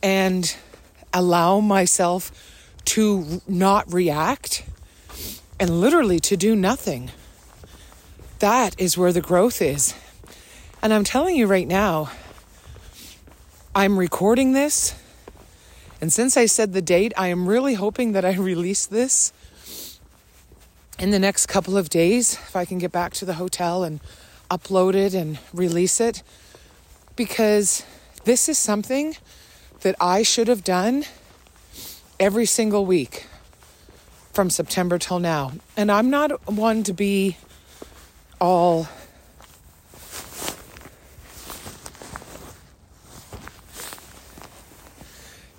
and 0.00 0.54
allow 1.12 1.58
myself 1.58 2.30
to 2.84 3.42
not 3.48 3.92
react 3.92 4.62
and 5.58 5.80
literally 5.80 6.20
to 6.20 6.36
do 6.36 6.54
nothing, 6.54 7.10
that 8.38 8.80
is 8.80 8.96
where 8.96 9.12
the 9.12 9.20
growth 9.20 9.60
is. 9.60 9.92
And 10.80 10.92
I'm 10.92 11.02
telling 11.02 11.34
you 11.34 11.48
right 11.48 11.66
now, 11.66 12.12
I'm 13.74 13.98
recording 13.98 14.52
this. 14.52 14.94
And 16.02 16.12
since 16.12 16.36
I 16.36 16.44
said 16.44 16.74
the 16.74 16.82
date, 16.82 17.14
I 17.16 17.28
am 17.28 17.46
really 17.46 17.72
hoping 17.72 18.12
that 18.12 18.22
I 18.22 18.34
release 18.36 18.84
this 18.84 19.32
in 20.98 21.10
the 21.10 21.18
next 21.18 21.46
couple 21.46 21.78
of 21.78 21.88
days, 21.88 22.34
if 22.34 22.54
I 22.54 22.66
can 22.66 22.76
get 22.76 22.92
back 22.92 23.14
to 23.14 23.24
the 23.24 23.34
hotel 23.34 23.82
and 23.82 24.00
upload 24.50 24.94
it 24.94 25.14
and 25.14 25.38
release 25.54 26.02
it, 26.02 26.22
because 27.16 27.84
this 28.24 28.46
is 28.46 28.58
something 28.58 29.16
that 29.80 29.96
I 29.98 30.22
should 30.22 30.48
have 30.48 30.62
done 30.62 31.06
every 32.20 32.44
single 32.44 32.84
week 32.84 33.26
from 34.34 34.50
September 34.50 34.98
till 34.98 35.18
now. 35.18 35.52
And 35.78 35.90
I'm 35.90 36.10
not 36.10 36.46
one 36.46 36.82
to 36.84 36.92
be 36.92 37.38
all 38.38 38.86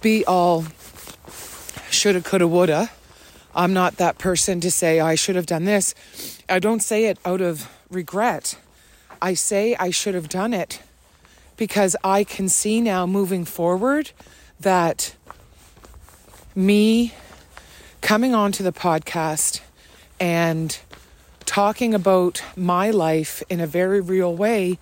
be 0.04 0.26
all 0.26 0.66
shoulda, 1.90 2.22
coulda, 2.22 2.48
woulda. 2.48 2.92
I'm 3.56 3.74
not 3.74 3.98
that 3.98 4.18
person 4.18 4.60
to 4.60 4.70
say, 4.70 5.00
I 5.00 5.16
should 5.16 5.36
have 5.36 5.46
done 5.46 5.64
this. 5.64 5.96
I 6.50 6.60
don't 6.60 6.82
say 6.82 7.06
it 7.06 7.18
out 7.26 7.40
of 7.40 7.70
regret. 7.90 8.58
I 9.22 9.34
say 9.34 9.76
I 9.80 9.90
should 9.92 10.14
have 10.14 10.28
done 10.28 10.54
it 10.54 10.82
because 11.56 11.96
I 12.04 12.26
can 12.26 12.50
see 12.50 12.82
now 12.82 13.06
moving 13.06 13.46
forward 13.46 14.12
that 14.60 15.16
me 16.54 17.14
coming 18.02 18.36
onto 18.36 18.64
the 18.64 18.74
podcast 18.74 19.62
and 20.20 20.78
talking 21.46 21.94
about 21.94 22.44
my 22.58 22.92
life 22.92 23.42
in 23.50 23.62
a 23.62 23.68
very 23.68 24.02
real 24.02 24.36
way 24.36 24.78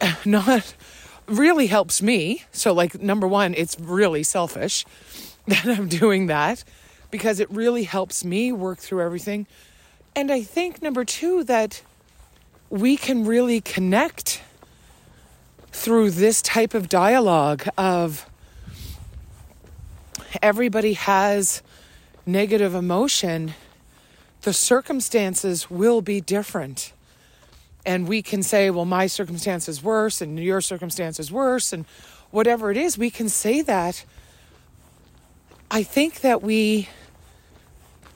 not 0.24 0.74
really 1.28 1.66
helps 1.66 2.02
me. 2.02 2.44
So, 2.52 2.72
like, 2.72 3.00
number 3.00 3.26
one, 3.26 3.54
it's 3.54 3.78
really 3.78 4.22
selfish 4.22 4.84
that 5.46 5.66
I'm 5.66 5.88
doing 5.88 6.26
that 6.26 6.64
because 7.10 7.40
it 7.40 7.50
really 7.50 7.84
helps 7.84 8.24
me 8.24 8.52
work 8.52 8.78
through 8.78 9.02
everything. 9.02 9.46
And 10.14 10.30
I 10.30 10.42
think, 10.42 10.82
number 10.82 11.04
two, 11.04 11.44
that 11.44 11.82
we 12.70 12.96
can 12.96 13.24
really 13.24 13.60
connect 13.60 14.42
through 15.70 16.10
this 16.10 16.42
type 16.42 16.74
of 16.74 16.88
dialogue 16.88 17.68
of 17.78 18.28
everybody 20.42 20.94
has 20.94 21.62
negative 22.26 22.74
emotion 22.74 23.54
the 24.42 24.52
circumstances 24.52 25.70
will 25.70 26.00
be 26.00 26.20
different 26.20 26.92
and 27.88 28.06
we 28.06 28.20
can 28.22 28.42
say 28.42 28.70
well 28.70 28.84
my 28.84 29.06
circumstance 29.06 29.68
is 29.68 29.82
worse 29.82 30.20
and 30.20 30.38
your 30.38 30.60
circumstance 30.60 31.18
is 31.18 31.32
worse 31.32 31.72
and 31.72 31.86
whatever 32.30 32.70
it 32.70 32.76
is 32.76 32.98
we 32.98 33.10
can 33.10 33.28
say 33.28 33.62
that. 33.62 34.04
I 35.70 35.82
think 35.82 36.20
that 36.20 36.42
we 36.42 36.88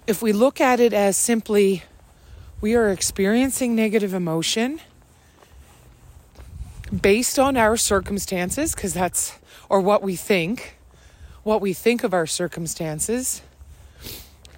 if 0.07 0.21
we 0.21 0.33
look 0.33 0.61
at 0.61 0.79
it 0.79 0.93
as 0.93 1.17
simply 1.17 1.83
we 2.61 2.75
are 2.75 2.91
experiencing 2.91 3.75
negative 3.75 4.13
emotion 4.13 4.81
based 7.01 7.39
on 7.39 7.57
our 7.57 7.77
circumstances, 7.77 8.75
because 8.75 8.93
that's, 8.93 9.39
or 9.69 9.81
what 9.81 10.03
we 10.03 10.15
think, 10.15 10.77
what 11.43 11.61
we 11.61 11.73
think 11.73 12.05
of 12.05 12.13
our 12.13 12.27
circumstances, 12.27 13.43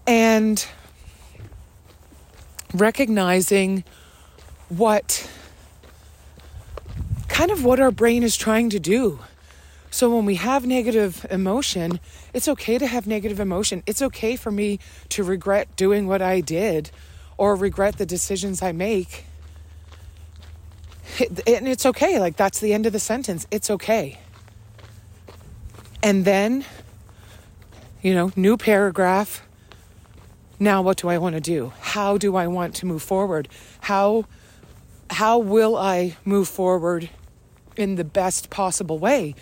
and 0.07 0.67
recognizing 2.75 3.85
what 4.79 5.29
kind 7.29 7.51
of 7.51 7.65
what 7.65 7.81
our 7.81 7.91
brain 7.91 8.23
is 8.23 8.37
trying 8.37 8.71
to 8.71 8.79
do. 8.79 9.19
So 9.91 10.15
when 10.15 10.25
we 10.25 10.37
have 10.37 10.67
negative 10.67 11.25
emotion, 11.31 12.01
it's 12.33 12.49
okay 12.49 12.79
to 12.79 12.87
have 12.87 13.07
negative 13.07 13.39
emotion. 13.39 13.83
It's 13.87 14.03
okay 14.03 14.37
for 14.37 14.51
me 14.51 14.81
to 15.11 15.23
regret 15.23 15.77
doing 15.77 16.07
what 16.07 16.21
I 16.21 16.41
did 16.41 16.91
or 17.37 17.55
regret 17.55 17.99
the 17.99 18.07
decisions 18.07 18.63
I 18.63 18.73
make 18.73 19.25
and 21.21 21.69
it's 21.69 21.87
okay. 21.87 22.19
Like, 22.19 22.37
that's 22.37 22.61
the 22.61 22.73
end 22.73 22.87
of 22.87 22.93
the 22.93 22.99
sentence. 22.99 23.47
It's 23.51 23.71
okay. 23.71 24.19
And 26.03 26.25
then, 26.25 26.65
you 28.03 28.15
know, 28.15 28.33
new 28.37 28.57
paragraph. 28.57 29.47
Now, 30.59 30.83
what 30.83 30.99
do 30.99 31.09
I 31.09 31.19
want 31.19 31.35
to 31.35 31.41
do? 31.41 31.73
How 31.81 32.19
do 32.19 32.37
I 32.37 32.47
want 32.47 32.75
to 32.77 32.87
move 32.87 33.03
forward? 33.03 33.49
How, 33.81 34.25
how 35.15 35.39
will 35.39 35.77
I 35.77 36.17
move 36.25 36.49
forward 36.49 37.09
in 37.77 37.95
the 37.95 38.05
best 38.05 38.51
possible 38.51 38.99
way? 38.99 39.35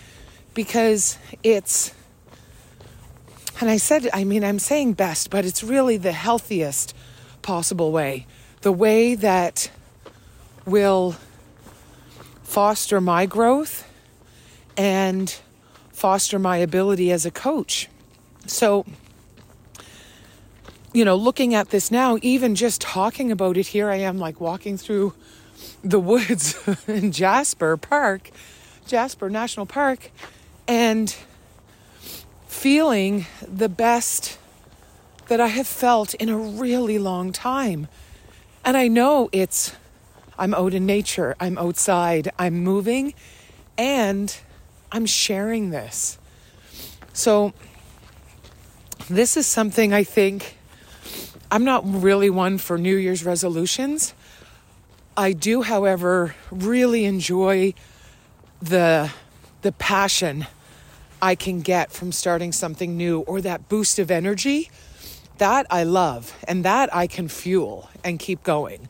Because 0.54 1.16
it's, 1.42 1.94
and 3.58 3.70
I 3.70 3.78
said, 3.78 4.08
I 4.12 4.24
mean, 4.24 4.44
I'm 4.44 4.58
saying 4.58 4.92
best, 4.94 5.30
but 5.30 5.44
it's 5.46 5.62
really 5.62 5.96
the 5.96 6.12
healthiest 6.12 6.94
possible 7.40 7.90
way. 7.90 8.26
The 8.60 8.72
way 8.72 9.14
that 9.14 9.70
will 10.66 11.16
foster 12.42 13.00
my 13.00 13.24
growth 13.24 13.88
and 14.76 15.34
foster 15.90 16.38
my 16.38 16.58
ability 16.58 17.10
as 17.10 17.24
a 17.24 17.30
coach. 17.30 17.88
So, 18.46 18.84
you 20.92 21.04
know, 21.06 21.16
looking 21.16 21.54
at 21.54 21.70
this 21.70 21.90
now, 21.90 22.18
even 22.20 22.54
just 22.54 22.82
talking 22.82 23.32
about 23.32 23.56
it, 23.56 23.68
here 23.68 23.88
I 23.88 23.96
am 23.96 24.18
like 24.18 24.38
walking 24.38 24.76
through 24.76 25.14
the 25.82 26.00
woods 26.00 26.56
in 26.86 27.12
Jasper 27.12 27.76
Park, 27.76 28.30
Jasper 28.86 29.30
National 29.30 29.66
Park, 29.66 30.10
and 30.66 31.14
feeling 32.46 33.26
the 33.46 33.68
best 33.68 34.38
that 35.28 35.40
I 35.40 35.48
have 35.48 35.66
felt 35.66 36.14
in 36.14 36.28
a 36.28 36.36
really 36.36 36.98
long 36.98 37.32
time. 37.32 37.88
And 38.64 38.76
I 38.76 38.88
know 38.88 39.28
it's 39.32 39.74
I'm 40.38 40.54
out 40.54 40.74
in 40.74 40.86
nature, 40.86 41.36
I'm 41.40 41.58
outside, 41.58 42.30
I'm 42.38 42.54
moving, 42.54 43.14
and 43.76 44.34
I'm 44.90 45.06
sharing 45.06 45.70
this. 45.70 46.18
So, 47.12 47.52
this 49.08 49.36
is 49.36 49.46
something 49.46 49.92
I 49.92 50.04
think 50.04 50.56
I'm 51.50 51.64
not 51.64 51.82
really 51.84 52.30
one 52.30 52.56
for 52.56 52.78
New 52.78 52.96
Year's 52.96 53.24
resolutions. 53.24 54.14
I 55.16 55.32
do, 55.34 55.62
however, 55.62 56.34
really 56.50 57.04
enjoy 57.04 57.74
the 58.60 59.10
the 59.60 59.72
passion 59.72 60.46
I 61.20 61.34
can 61.36 61.60
get 61.60 61.92
from 61.92 62.10
starting 62.10 62.50
something 62.50 62.96
new 62.96 63.20
or 63.20 63.40
that 63.42 63.68
boost 63.68 63.98
of 63.98 64.10
energy. 64.10 64.70
That 65.38 65.66
I 65.70 65.84
love 65.84 66.36
and 66.48 66.64
that 66.64 66.94
I 66.94 67.06
can 67.06 67.28
fuel 67.28 67.90
and 68.02 68.18
keep 68.18 68.42
going. 68.42 68.88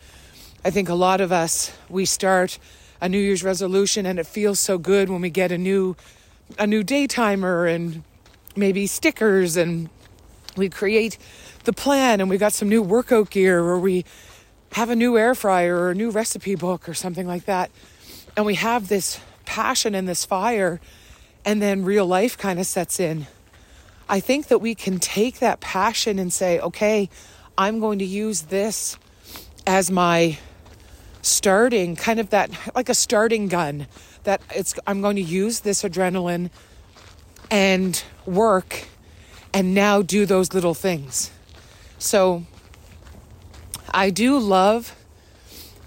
I 0.65 0.71
think 0.71 0.89
a 0.89 0.95
lot 0.95 1.21
of 1.21 1.33
us, 1.33 1.73
we 1.89 2.05
start 2.05 2.59
a 3.01 3.09
New 3.09 3.19
Year's 3.19 3.43
resolution 3.43 4.07
and 4.07 4.19
it 4.19 4.27
feels 4.27 4.61
so 4.61 4.79
good 4.79 5.11
when 5.11 5.21
we 5.21 5.31
get 5.31 5.51
a 5.51 5.59
new 5.59 5.97
a 6.59 6.67
new 6.67 6.83
day 6.83 7.07
timer 7.07 7.67
and 7.67 8.05
maybe 8.55 8.87
stickers 8.87 9.57
and 9.57 9.89
we 10.57 10.69
create 10.69 11.19
the 11.65 11.73
plan 11.73 12.21
and 12.21 12.31
we 12.31 12.39
got 12.39 12.53
some 12.53 12.69
new 12.69 12.83
workout 12.83 13.31
gear 13.31 13.61
or 13.61 13.79
we 13.79 14.05
have 14.73 14.91
a 14.91 14.97
new 14.97 15.19
air 15.19 15.35
fryer 15.35 15.77
or 15.77 15.91
a 15.91 15.95
new 15.95 16.11
recipe 16.11 16.55
book 16.55 16.89
or 16.89 16.95
something 16.95 17.27
like 17.27 17.45
that. 17.45 17.71
And 18.37 18.47
we 18.47 18.55
have 18.55 18.89
this 18.89 19.21
passion 19.45 19.95
and 19.95 20.09
this 20.09 20.25
fire 20.25 20.81
and 21.45 21.61
then 21.61 21.85
real 21.85 22.07
life 22.07 22.39
kind 22.39 22.59
of 22.59 22.67
sets 22.67 22.99
in. 22.99 23.27
I 24.09 24.21
think 24.21 24.49
that 24.49 24.59
we 24.59 24.75
can 24.75 24.99
take 24.99 25.39
that 25.39 25.61
passion 25.61 26.19
and 26.19 26.33
say, 26.33 26.59
okay, 26.61 27.09
I'm 27.57 27.81
going 27.81 27.99
to 27.99 28.05
use 28.05 28.43
this 28.43 28.97
as 29.67 29.91
my 29.91 30.39
starting 31.23 31.95
kind 31.95 32.19
of 32.19 32.31
that 32.31 32.51
like 32.75 32.89
a 32.89 32.95
starting 32.95 33.47
gun 33.47 33.87
that 34.25 34.43
it's 34.55 34.75
I'm 34.89 35.01
going 35.01 35.15
to 35.17 35.23
use 35.23 35.61
this 35.61 35.83
adrenaline 35.85 36.51
and 37.51 38.03
work 38.27 38.89
and 39.55 39.75
now 39.75 40.03
do 40.03 40.27
those 40.27 40.53
little 40.53 40.75
things. 40.75 41.31
So 41.99 42.45
I 43.93 44.11
do 44.11 44.39
love 44.39 44.97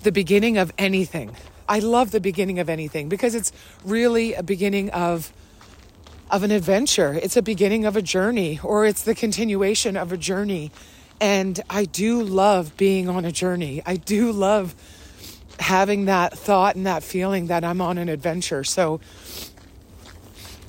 the 0.04 0.12
beginning 0.12 0.58
of 0.58 0.72
anything. 0.78 1.36
I 1.68 1.80
love 1.80 2.12
the 2.12 2.20
beginning 2.20 2.60
of 2.60 2.70
anything 2.70 3.10
because 3.10 3.34
it's 3.34 3.52
really 3.84 4.34
a 4.34 4.44
beginning 4.44 4.90
of 4.92 5.34
of 6.30 6.44
an 6.44 6.52
adventure. 6.52 7.14
It's 7.14 7.38
a 7.38 7.42
beginning 7.42 7.86
of 7.86 7.96
a 7.96 8.02
journey 8.02 8.60
or 8.64 8.86
it's 8.86 9.04
the 9.04 9.16
continuation 9.16 9.96
of 9.96 10.12
a 10.12 10.18
journey. 10.18 10.72
And 11.22 11.60
I 11.70 11.86
do 11.86 12.22
love 12.22 12.76
being 12.78 13.08
on 13.08 13.26
a 13.26 13.32
journey. 13.32 13.82
I 13.86 13.96
do 13.96 14.32
love 14.32 14.76
having 15.60 16.06
that 16.06 16.38
thought 16.38 16.76
and 16.76 16.86
that 16.88 17.04
feeling 17.04 17.48
that 17.48 17.64
I'm 17.64 17.80
on 17.80 17.98
an 17.98 18.10
adventure. 18.10 18.64
So 18.64 19.00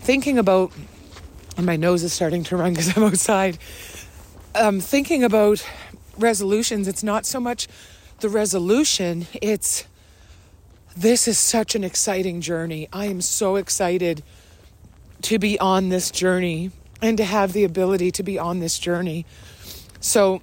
thinking 0.01 0.39
about 0.39 0.73
and 1.57 1.65
my 1.65 1.77
nose 1.77 2.03
is 2.03 2.13
starting 2.13 2.45
to 2.45 2.57
run 2.57 2.73
because 2.73 2.97
I'm 2.97 3.03
outside. 3.13 3.59
Um, 4.55 4.81
thinking 4.81 5.25
about 5.25 5.67
resolutions, 6.19 6.89
it's 6.89 7.03
not 7.03 7.27
so 7.27 7.41
much 7.41 7.69
the 8.21 8.29
resolution, 8.29 9.27
it's 9.43 9.85
this 10.97 11.29
is 11.29 11.39
such 11.39 11.75
an 11.75 11.85
exciting 11.85 12.41
journey. 12.41 12.89
I 12.93 13.07
am 13.07 13.21
so 13.21 13.57
excited 13.57 14.23
to 15.23 15.39
be 15.39 15.59
on 15.59 15.91
this 15.91 16.11
journey 16.11 16.71
and 17.03 17.19
to 17.19 17.25
have 17.25 17.53
the 17.53 17.65
ability 17.65 18.11
to 18.13 18.23
be 18.23 18.39
on 18.39 18.61
this 18.61 18.79
journey. 18.79 19.27
So, 20.01 20.41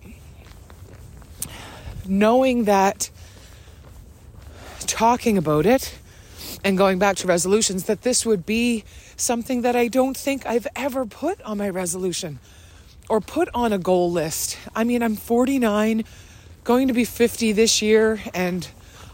knowing 2.05 2.65
that, 2.65 3.09
talking 4.81 5.37
about 5.37 5.65
it, 5.65 5.95
and 6.63 6.77
going 6.77 6.99
back 6.99 7.17
to 7.17 7.27
resolutions, 7.27 7.85
that 7.85 8.03
this 8.03 8.25
would 8.25 8.45
be 8.45 8.83
something 9.17 9.61
that 9.61 9.75
I 9.75 9.87
don't 9.87 10.15
think 10.15 10.45
I've 10.45 10.67
ever 10.75 11.05
put 11.05 11.41
on 11.41 11.57
my 11.57 11.69
resolution 11.69 12.39
or 13.09 13.21
put 13.21 13.49
on 13.53 13.73
a 13.73 13.77
goal 13.77 14.11
list. 14.11 14.57
I 14.75 14.83
mean, 14.83 15.03
I'm 15.03 15.15
49, 15.15 16.03
going 16.63 16.87
to 16.87 16.93
be 16.93 17.05
50 17.05 17.51
this 17.51 17.81
year, 17.81 18.21
and 18.33 18.67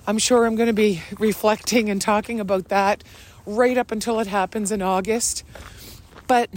I'm 0.08 0.18
sure 0.18 0.46
I'm 0.46 0.56
going 0.56 0.68
to 0.68 0.74
be 0.74 1.02
reflecting 1.20 1.90
and 1.90 2.02
talking 2.02 2.40
about 2.40 2.70
that 2.70 3.04
right 3.46 3.78
up 3.78 3.92
until 3.92 4.20
it 4.20 4.28
happens 4.28 4.72
in 4.72 4.82
August. 4.82 5.44
But 6.28 6.50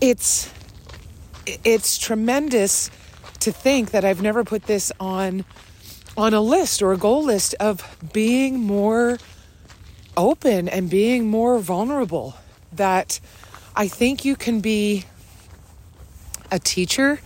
it's 0.00 0.52
it's 1.64 1.96
tremendous 1.96 2.90
to 3.40 3.52
think 3.52 3.92
that 3.92 4.04
I've 4.04 4.20
never 4.20 4.44
put 4.44 4.64
this 4.64 4.92
on 5.00 5.44
on 6.16 6.34
a 6.34 6.40
list 6.40 6.82
or 6.82 6.92
a 6.92 6.96
goal 6.96 7.22
list 7.22 7.54
of 7.60 7.96
being 8.12 8.58
more 8.58 9.18
open 10.16 10.68
and 10.68 10.90
being 10.90 11.28
more 11.28 11.58
vulnerable. 11.60 12.34
That 12.72 13.20
I 13.80 13.86
think 13.86 14.24
you 14.24 14.34
can 14.34 14.58
be 14.58 15.04
a 16.50 16.58
teacher, 16.58 17.20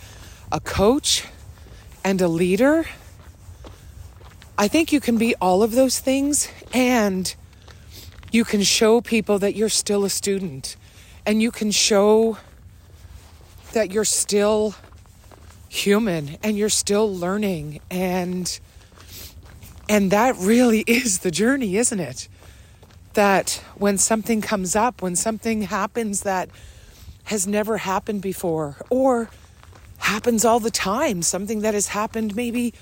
a 0.52 0.60
coach, 0.60 1.24
and 2.04 2.20
a 2.20 2.28
leader. 2.28 2.84
I 4.58 4.68
think 4.68 4.92
you 4.92 5.00
can 5.00 5.16
be 5.16 5.34
all 5.36 5.62
of 5.62 5.72
those 5.72 5.98
things 5.98 6.50
and 6.74 7.34
you 8.32 8.44
can 8.44 8.62
show 8.62 9.00
people 9.00 9.38
that 9.38 9.56
you're 9.56 9.70
still 9.70 10.04
a 10.04 10.10
student 10.10 10.76
and 11.24 11.40
you 11.40 11.50
can 11.50 11.70
show 11.70 12.36
that 13.72 13.90
you're 13.90 14.04
still 14.04 14.74
human 15.70 16.36
and 16.42 16.58
you're 16.58 16.68
still 16.68 17.16
learning 17.16 17.80
and 17.90 18.60
and 19.88 20.10
that 20.10 20.36
really 20.36 20.80
is 20.86 21.20
the 21.20 21.30
journey, 21.30 21.78
isn't 21.78 22.00
it? 22.00 22.28
That 23.14 23.62
when 23.76 23.98
something 23.98 24.40
comes 24.40 24.74
up, 24.74 25.02
when 25.02 25.16
something 25.16 25.62
happens 25.62 26.22
that 26.22 26.48
has 27.24 27.46
never 27.46 27.78
happened 27.78 28.22
before, 28.22 28.76
or 28.90 29.30
happens 29.98 30.44
all 30.44 30.60
the 30.60 30.70
time, 30.70 31.22
something 31.22 31.60
that 31.60 31.74
has 31.74 31.88
happened 31.88 32.34
maybe 32.34 32.74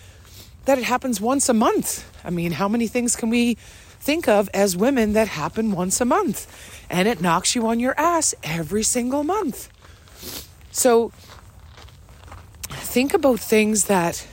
that 0.64 0.78
it 0.78 0.84
happens 0.84 1.20
once 1.20 1.48
a 1.48 1.54
month. 1.54 2.08
I 2.24 2.30
mean, 2.30 2.52
how 2.52 2.68
many 2.68 2.86
things 2.86 3.16
can 3.16 3.28
we 3.28 3.54
think 4.00 4.28
of 4.28 4.48
as 4.54 4.76
women 4.76 5.12
that 5.14 5.28
happen 5.28 5.72
once 5.72 6.00
a 6.00 6.04
month? 6.04 6.46
And 6.88 7.06
it 7.08 7.20
knocks 7.20 7.54
you 7.54 7.66
on 7.66 7.80
your 7.80 7.98
ass 7.98 8.34
every 8.42 8.82
single 8.82 9.24
month. 9.24 9.68
So 10.70 11.12
think 12.68 13.14
about 13.14 13.40
things 13.40 13.84
that 13.86 14.26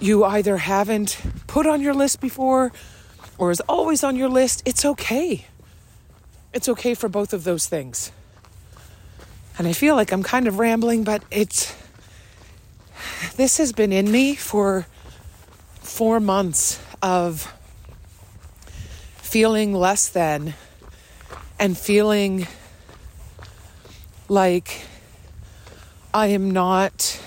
you 0.00 0.24
either 0.24 0.58
haven't 0.58 1.20
put 1.46 1.66
on 1.66 1.80
your 1.80 1.94
list 1.94 2.20
before 2.20 2.72
or 3.38 3.50
is 3.50 3.60
always 3.68 4.04
on 4.04 4.16
your 4.16 4.28
list, 4.28 4.62
it's 4.66 4.84
okay. 4.84 5.46
It's 6.52 6.68
okay 6.68 6.94
for 6.94 7.08
both 7.08 7.32
of 7.32 7.44
those 7.44 7.66
things. 7.66 8.10
And 9.56 9.66
I 9.66 9.72
feel 9.72 9.94
like 9.94 10.12
I'm 10.12 10.22
kind 10.22 10.46
of 10.46 10.58
rambling, 10.58 11.04
but 11.04 11.22
it's 11.30 11.74
this 13.36 13.58
has 13.58 13.72
been 13.72 13.92
in 13.92 14.10
me 14.10 14.34
for 14.34 14.86
four 15.80 16.20
months 16.20 16.80
of 17.02 17.52
feeling 19.16 19.74
less 19.74 20.08
than 20.08 20.54
and 21.58 21.76
feeling 21.76 22.46
like 24.28 24.82
I 26.12 26.28
am 26.28 26.50
not 26.50 27.20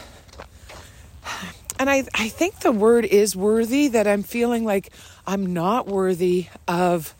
and 1.82 1.90
I, 1.90 2.04
I 2.14 2.28
think 2.30 2.60
the 2.60 2.72
word 2.72 3.06
is 3.06 3.36
worthy 3.36 3.88
that 3.88 4.08
I'm 4.08 4.22
feeling 4.22 4.64
like 4.64 4.92
I'm 5.26 5.54
not 5.54 5.88
worthy 5.88 6.48
of 6.68 7.16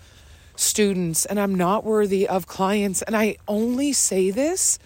students 0.56 1.26
and 1.26 1.40
I'm 1.40 1.56
not 1.56 1.84
worthy 1.84 2.28
of 2.28 2.48
clients. 2.48 3.02
And 3.02 3.16
I 3.16 3.38
only 3.48 3.94
say 3.94 4.32
this 4.32 4.80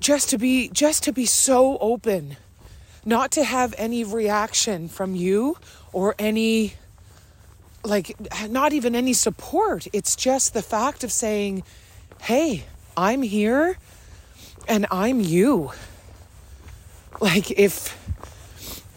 just 0.00 0.30
to 0.30 0.38
be 0.38 0.68
just 0.68 1.04
to 1.04 1.12
be 1.12 1.26
so 1.26 1.78
open, 1.78 2.36
not 3.04 3.30
to 3.32 3.44
have 3.44 3.74
any 3.76 4.04
reaction 4.04 4.88
from 4.88 5.14
you 5.14 5.56
or 5.92 6.14
any 6.18 6.74
like 7.84 8.16
not 8.48 8.72
even 8.72 8.94
any 8.94 9.12
support. 9.12 9.86
It's 9.92 10.16
just 10.16 10.54
the 10.54 10.62
fact 10.62 11.04
of 11.04 11.12
saying, 11.12 11.62
"Hey, 12.22 12.64
I'm 12.96 13.22
here 13.22 13.78
and 14.68 14.86
I'm 14.90 15.20
you." 15.20 15.72
Like 17.20 17.50
if 17.50 17.99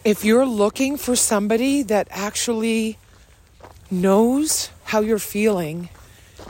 if 0.04 0.24
you're 0.24 0.46
looking 0.46 0.96
for 0.96 1.16
somebody 1.16 1.82
that 1.82 2.06
actually 2.10 2.98
knows 3.90 4.70
how 4.84 5.00
you're 5.00 5.18
feeling 5.18 5.88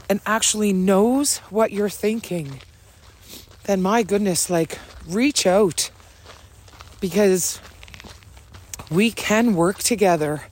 and 0.09 0.19
actually 0.25 0.73
knows 0.73 1.37
what 1.49 1.71
you're 1.71 1.89
thinking, 1.89 2.59
then 3.63 3.81
my 3.81 4.03
goodness, 4.03 4.49
like 4.49 4.77
reach 5.07 5.47
out. 5.47 5.89
Because 6.99 7.59
we 8.91 9.11
can 9.11 9.55
work 9.55 9.77
together 9.77 10.43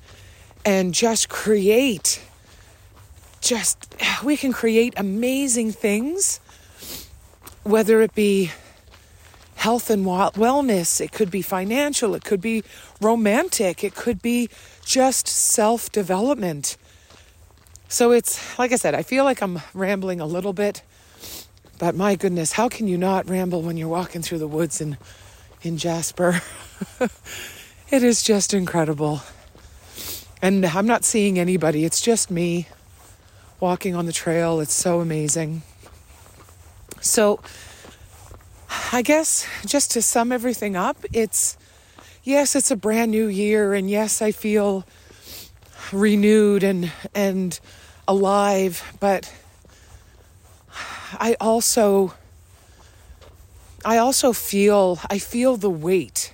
and 0.65 0.93
just 0.93 1.29
create 1.29 2.21
just 3.41 3.93
we 4.23 4.37
can 4.37 4.53
create 4.53 4.93
amazing 4.95 5.71
things 5.71 6.39
whether 7.63 8.01
it 8.01 8.13
be 8.13 8.51
health 9.63 9.89
and 9.89 10.05
wellness, 10.05 10.99
it 10.99 11.13
could 11.13 11.31
be 11.31 11.41
financial, 11.41 12.15
it 12.15 12.25
could 12.25 12.41
be 12.41 12.63
romantic, 13.03 13.83
it 13.83 13.95
could 13.95 14.21
be 14.21 14.49
just 14.85 15.27
self 15.27 15.91
development. 15.91 16.77
So 17.87 18.11
it's 18.11 18.57
like 18.57 18.71
I 18.71 18.75
said, 18.77 18.95
I 18.95 19.03
feel 19.03 19.23
like 19.23 19.41
I'm 19.41 19.61
rambling 19.73 20.19
a 20.19 20.25
little 20.25 20.53
bit, 20.53 20.81
but 21.77 21.95
my 21.95 22.15
goodness, 22.15 22.53
how 22.53 22.69
can 22.69 22.87
you 22.87 22.97
not 22.97 23.29
ramble 23.29 23.61
when 23.61 23.77
you're 23.77 23.87
walking 23.87 24.21
through 24.21 24.39
the 24.39 24.47
woods 24.47 24.81
in, 24.81 24.97
in 25.61 25.77
Jasper? 25.77 26.41
it 27.89 28.03
is 28.03 28.23
just 28.23 28.53
incredible. 28.53 29.21
And 30.41 30.65
I'm 30.65 30.87
not 30.87 31.05
seeing 31.05 31.39
anybody, 31.39 31.85
it's 31.85 32.01
just 32.01 32.31
me 32.31 32.67
walking 33.59 33.95
on 33.95 34.05
the 34.05 34.11
trail. 34.11 34.59
It's 34.59 34.73
so 34.73 34.99
amazing. 34.99 35.61
So, 36.99 37.39
I 38.91 39.01
guess 39.01 39.47
just 39.65 39.91
to 39.91 40.01
sum 40.01 40.31
everything 40.31 40.75
up, 40.75 40.97
it's 41.13 41.57
yes, 42.23 42.55
it's 42.55 42.71
a 42.71 42.75
brand 42.75 43.11
new 43.11 43.27
year, 43.27 43.73
and 43.73 43.89
yes, 43.89 44.21
I 44.21 44.31
feel 44.31 44.85
renewed 45.91 46.63
and 46.63 46.91
and 47.13 47.59
alive, 48.07 48.95
but 48.99 49.31
I 51.19 51.35
also 51.39 52.13
I 53.85 53.97
also 53.97 54.33
feel 54.33 54.99
I 55.09 55.19
feel 55.19 55.57
the 55.57 55.69
weight. 55.69 56.33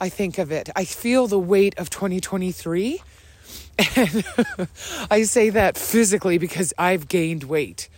I 0.00 0.08
think 0.08 0.38
of 0.38 0.50
it. 0.50 0.68
I 0.74 0.84
feel 0.84 1.28
the 1.28 1.38
weight 1.38 1.78
of 1.78 1.88
2023. 1.88 3.00
And 3.96 4.24
I 5.10 5.22
say 5.22 5.50
that 5.50 5.78
physically 5.78 6.38
because 6.38 6.74
I've 6.76 7.06
gained 7.06 7.44
weight. 7.44 7.88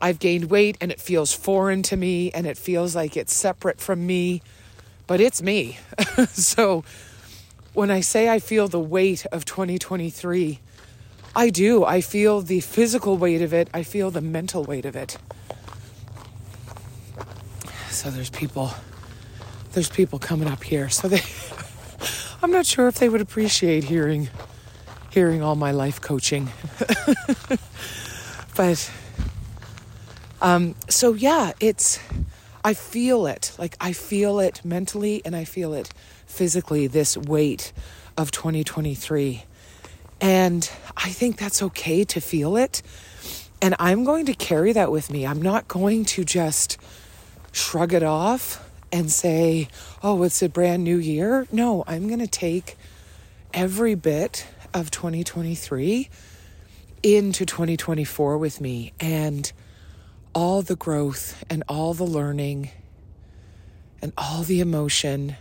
I've 0.00 0.18
gained 0.18 0.50
weight 0.50 0.76
and 0.80 0.92
it 0.92 1.00
feels 1.00 1.32
foreign 1.32 1.82
to 1.84 1.96
me 1.96 2.30
and 2.32 2.46
it 2.46 2.58
feels 2.58 2.94
like 2.94 3.16
it's 3.16 3.34
separate 3.34 3.80
from 3.80 4.06
me, 4.06 4.42
but 5.08 5.20
it's 5.20 5.42
me. 5.42 5.78
so 6.28 6.84
when 7.72 7.90
I 7.90 8.00
say 8.00 8.28
I 8.28 8.38
feel 8.38 8.68
the 8.68 8.78
weight 8.78 9.26
of 9.32 9.44
2023, 9.44 10.60
I 11.34 11.50
do. 11.50 11.84
I 11.84 12.00
feel 12.00 12.40
the 12.40 12.60
physical 12.60 13.16
weight 13.16 13.42
of 13.42 13.52
it, 13.52 13.68
I 13.74 13.82
feel 13.82 14.12
the 14.12 14.20
mental 14.20 14.62
weight 14.62 14.84
of 14.84 14.94
it. 14.94 15.16
So 17.90 18.10
there's 18.10 18.30
people 18.30 18.70
there's 19.72 19.88
people 19.88 20.18
coming 20.18 20.48
up 20.48 20.62
here. 20.62 20.88
So 20.88 21.08
they 21.08 21.22
I'm 22.42 22.52
not 22.52 22.66
sure 22.66 22.86
if 22.86 22.96
they 22.96 23.08
would 23.08 23.20
appreciate 23.20 23.84
hearing 23.84 24.28
hearing 25.10 25.42
all 25.42 25.56
my 25.56 25.72
life 25.72 26.00
coaching. 26.00 26.50
but 28.56 28.90
um 30.42 30.74
so 30.88 31.14
yeah, 31.14 31.52
it's 31.60 31.98
I 32.68 32.74
feel 32.74 33.26
it. 33.26 33.52
Like 33.56 33.78
I 33.80 33.94
feel 33.94 34.40
it 34.40 34.62
mentally 34.62 35.22
and 35.24 35.34
I 35.34 35.44
feel 35.44 35.72
it 35.72 35.88
physically 36.26 36.86
this 36.86 37.16
weight 37.16 37.72
of 38.14 38.30
2023. 38.30 39.44
And 40.20 40.70
I 40.94 41.08
think 41.08 41.38
that's 41.38 41.62
okay 41.62 42.04
to 42.04 42.20
feel 42.20 42.58
it. 42.58 42.82
And 43.62 43.74
I'm 43.78 44.04
going 44.04 44.26
to 44.26 44.34
carry 44.34 44.74
that 44.74 44.92
with 44.92 45.10
me. 45.10 45.26
I'm 45.26 45.40
not 45.40 45.66
going 45.66 46.04
to 46.12 46.24
just 46.24 46.76
shrug 47.52 47.94
it 47.94 48.02
off 48.02 48.62
and 48.92 49.10
say, 49.10 49.68
oh, 50.02 50.22
it's 50.22 50.42
a 50.42 50.48
brand 50.50 50.84
new 50.84 50.98
year. 50.98 51.46
No, 51.50 51.84
I'm 51.86 52.06
going 52.06 52.20
to 52.20 52.26
take 52.26 52.76
every 53.54 53.94
bit 53.94 54.46
of 54.74 54.90
2023 54.90 56.10
into 57.02 57.46
2024 57.46 58.36
with 58.36 58.60
me 58.60 58.92
and 59.00 59.50
all 60.38 60.62
the 60.62 60.76
growth 60.76 61.42
and 61.50 61.64
all 61.68 61.94
the 61.94 62.06
learning 62.06 62.70
and 64.00 64.12
all 64.16 64.44
the 64.44 64.60
emotion, 64.60 65.34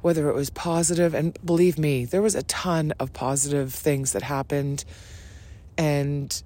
whether 0.00 0.28
it 0.28 0.34
was 0.34 0.50
positive, 0.50 1.14
and 1.14 1.38
believe 1.44 1.78
me, 1.78 2.04
there 2.04 2.20
was 2.20 2.34
a 2.34 2.42
ton 2.42 2.92
of 2.98 3.12
positive 3.12 3.72
things 3.72 4.10
that 4.10 4.24
happened. 4.24 4.84
And, 5.78 6.42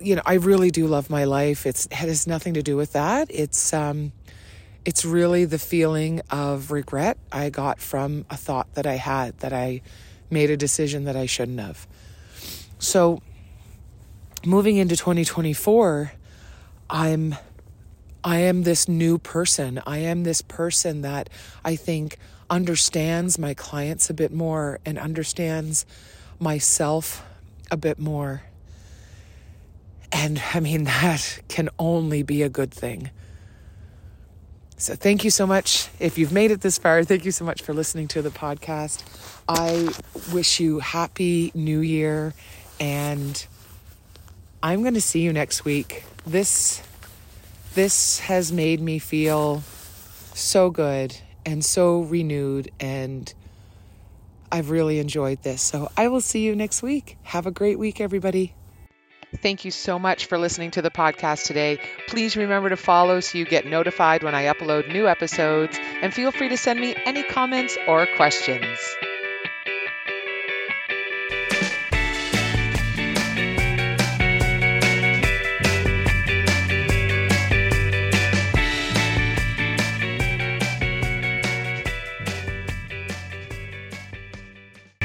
you 0.00 0.16
know, 0.16 0.22
I 0.26 0.34
really 0.34 0.72
do 0.72 0.88
love 0.88 1.08
my 1.08 1.22
life. 1.22 1.64
It's, 1.64 1.86
it 1.86 1.92
has 1.92 2.26
nothing 2.26 2.54
to 2.54 2.62
do 2.62 2.76
with 2.76 2.94
that. 2.94 3.28
It's, 3.30 3.72
um, 3.72 4.10
it's 4.84 5.04
really 5.04 5.44
the 5.44 5.60
feeling 5.60 6.22
of 6.28 6.72
regret 6.72 7.18
I 7.30 7.50
got 7.50 7.78
from 7.78 8.26
a 8.30 8.36
thought 8.36 8.74
that 8.74 8.84
I 8.84 8.96
had 8.96 9.38
that 9.38 9.52
I 9.52 9.80
made 10.28 10.50
a 10.50 10.56
decision 10.56 11.04
that 11.04 11.14
I 11.14 11.26
shouldn't 11.26 11.60
have. 11.60 11.86
So, 12.80 13.22
moving 14.44 14.76
into 14.76 14.96
2024, 14.96 16.12
I'm 16.88 17.36
I 18.24 18.38
am 18.38 18.64
this 18.64 18.88
new 18.88 19.18
person. 19.18 19.80
I 19.86 19.98
am 19.98 20.24
this 20.24 20.42
person 20.42 21.02
that 21.02 21.28
I 21.64 21.76
think 21.76 22.18
understands 22.50 23.38
my 23.38 23.54
clients 23.54 24.10
a 24.10 24.14
bit 24.14 24.32
more 24.32 24.80
and 24.84 24.98
understands 24.98 25.86
myself 26.40 27.24
a 27.70 27.76
bit 27.76 28.00
more. 28.00 28.42
And 30.10 30.42
I 30.54 30.60
mean, 30.60 30.84
that 31.02 31.40
can 31.48 31.68
only 31.78 32.24
be 32.24 32.42
a 32.42 32.48
good 32.48 32.72
thing. 32.72 33.10
So, 34.78 34.94
thank 34.94 35.24
you 35.24 35.30
so 35.30 35.46
much. 35.46 35.88
If 35.98 36.18
you've 36.18 36.32
made 36.32 36.50
it 36.50 36.60
this 36.60 36.76
far, 36.76 37.02
thank 37.04 37.24
you 37.24 37.30
so 37.30 37.44
much 37.44 37.62
for 37.62 37.72
listening 37.72 38.08
to 38.08 38.22
the 38.22 38.30
podcast. 38.30 39.04
I 39.48 39.88
wish 40.34 40.60
you 40.60 40.80
happy 40.80 41.50
new 41.54 41.78
year 41.78 42.34
and 42.78 43.46
I'm 44.66 44.82
going 44.82 44.94
to 44.94 45.00
see 45.00 45.20
you 45.20 45.32
next 45.32 45.64
week. 45.64 46.02
This 46.26 46.82
this 47.74 48.18
has 48.18 48.50
made 48.50 48.80
me 48.80 48.98
feel 48.98 49.62
so 50.34 50.70
good 50.70 51.16
and 51.44 51.64
so 51.64 52.00
renewed 52.00 52.72
and 52.80 53.32
I've 54.50 54.70
really 54.70 54.98
enjoyed 54.98 55.40
this. 55.44 55.62
So, 55.62 55.88
I 55.96 56.08
will 56.08 56.20
see 56.20 56.44
you 56.44 56.56
next 56.56 56.82
week. 56.82 57.16
Have 57.22 57.46
a 57.46 57.52
great 57.52 57.78
week 57.78 58.00
everybody. 58.00 58.54
Thank 59.40 59.64
you 59.64 59.70
so 59.70 60.00
much 60.00 60.26
for 60.26 60.36
listening 60.36 60.72
to 60.72 60.82
the 60.82 60.90
podcast 60.90 61.44
today. 61.44 61.78
Please 62.08 62.36
remember 62.36 62.68
to 62.68 62.76
follow 62.76 63.20
so 63.20 63.38
you 63.38 63.44
get 63.44 63.66
notified 63.66 64.24
when 64.24 64.34
I 64.34 64.52
upload 64.52 64.92
new 64.92 65.06
episodes, 65.06 65.78
and 66.02 66.12
feel 66.12 66.32
free 66.32 66.48
to 66.48 66.56
send 66.56 66.80
me 66.80 66.96
any 67.04 67.22
comments 67.22 67.78
or 67.86 68.06
questions. 68.16 68.78